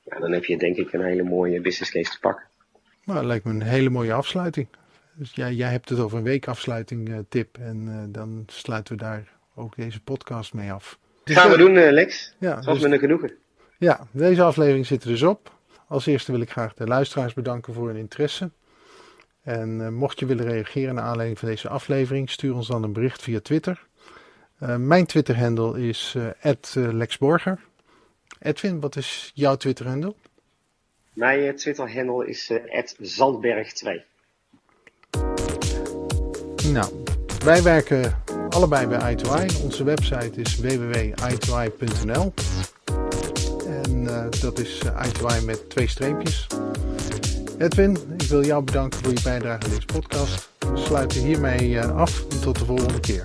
ja, 0.03 0.19
dan 0.19 0.33
heb 0.33 0.45
je 0.45 0.59
denk 0.59 0.77
ik 0.77 0.93
een 0.93 1.05
hele 1.05 1.23
mooie 1.23 1.61
business 1.61 1.91
case 1.91 2.11
te 2.11 2.21
pakken. 2.21 2.47
Nou, 3.05 3.19
dat 3.19 3.29
lijkt 3.29 3.45
me 3.45 3.51
een 3.51 3.63
hele 3.63 3.91
mooie 3.91 4.13
afsluiting. 4.13 4.67
Dus 5.15 5.33
jij, 5.35 5.55
jij 5.55 5.71
hebt 5.71 5.89
het 5.89 5.99
over 5.99 6.19
een 6.19 6.25
weekafsluiting 6.25 7.25
tip 7.29 7.59
en 7.59 8.09
dan 8.13 8.43
sluiten 8.47 8.97
we 8.97 9.03
daar 9.03 9.33
ook 9.55 9.77
deze 9.77 10.01
podcast 10.01 10.55
mee 10.55 10.73
af. 10.73 10.99
Dus 11.25 11.37
gaan 11.37 11.51
we 11.51 11.57
doen, 11.57 11.75
uh, 11.75 11.91
Lex. 11.91 12.35
Ja, 12.39 12.55
dat 12.55 12.65
was 12.65 12.79
dus, 12.79 12.89
me 12.89 12.95
een 12.95 13.01
genoegen. 13.01 13.33
Ja, 13.79 14.07
deze 14.11 14.43
aflevering 14.43 14.87
zit 14.87 15.03
er 15.03 15.09
dus 15.09 15.23
op. 15.23 15.53
Als 15.89 16.07
eerste 16.07 16.33
wil 16.33 16.41
ik 16.41 16.51
graag 16.51 16.75
de 16.75 16.87
luisteraars 16.87 17.35
bedanken 17.35 17.75
voor 17.75 17.87
hun 17.87 17.97
interesse. 17.97 18.51
En 19.43 19.95
mocht 19.95 20.19
je 20.19 20.27
willen 20.27 20.47
reageren 20.47 20.95
naar 20.95 21.05
aanleiding 21.05 21.39
van 21.39 21.49
deze 21.49 21.69
aflevering, 21.69 22.31
stuur 22.31 22.55
ons 22.55 22.69
dan 22.69 22.83
een 22.83 22.93
bericht 22.93 23.23
via 23.23 23.41
Twitter. 23.41 23.87
mijn 24.79 25.07
Twitter-handle 25.07 25.89
is 25.89 26.17
@lexborger. 26.75 27.61
Edwin, 28.41 28.81
wat 28.81 28.97
is 28.97 29.31
jouw 29.35 29.57
Twitter-handle? 29.57 30.15
Mijn 31.13 31.57
Twitter-handle 31.57 32.27
is 32.27 32.53
@zandberg2. 33.01 34.05
Nou, 36.73 37.05
wij 37.45 37.63
werken 37.63 38.24
allebei 38.55 38.87
bij 38.87 39.17
i2i. 39.17 39.63
Onze 39.63 39.85
website 39.85 40.41
is 40.41 40.57
www.i2i.nl. 40.57 42.33
En 43.67 44.03
uh, 44.03 44.25
dat 44.41 44.59
is 44.59 44.83
i2i 44.85 45.45
met 45.45 45.71
twee 45.71 45.89
streepjes. 45.89 46.47
Edwin, 47.59 47.99
ik 48.17 48.29
wil 48.29 48.45
jou 48.45 48.65
bedanken 48.65 49.01
voor 49.03 49.13
je 49.13 49.21
bijdrage 49.23 49.65
aan 49.65 49.71
deze 49.71 49.87
podcast. 49.87 50.49
We 50.59 50.79
sluiten 50.79 51.21
hiermee 51.21 51.69
uh, 51.69 51.97
af 51.97 52.25
en 52.31 52.41
tot 52.41 52.59
de 52.59 52.65
volgende 52.65 53.01
keer. 53.01 53.25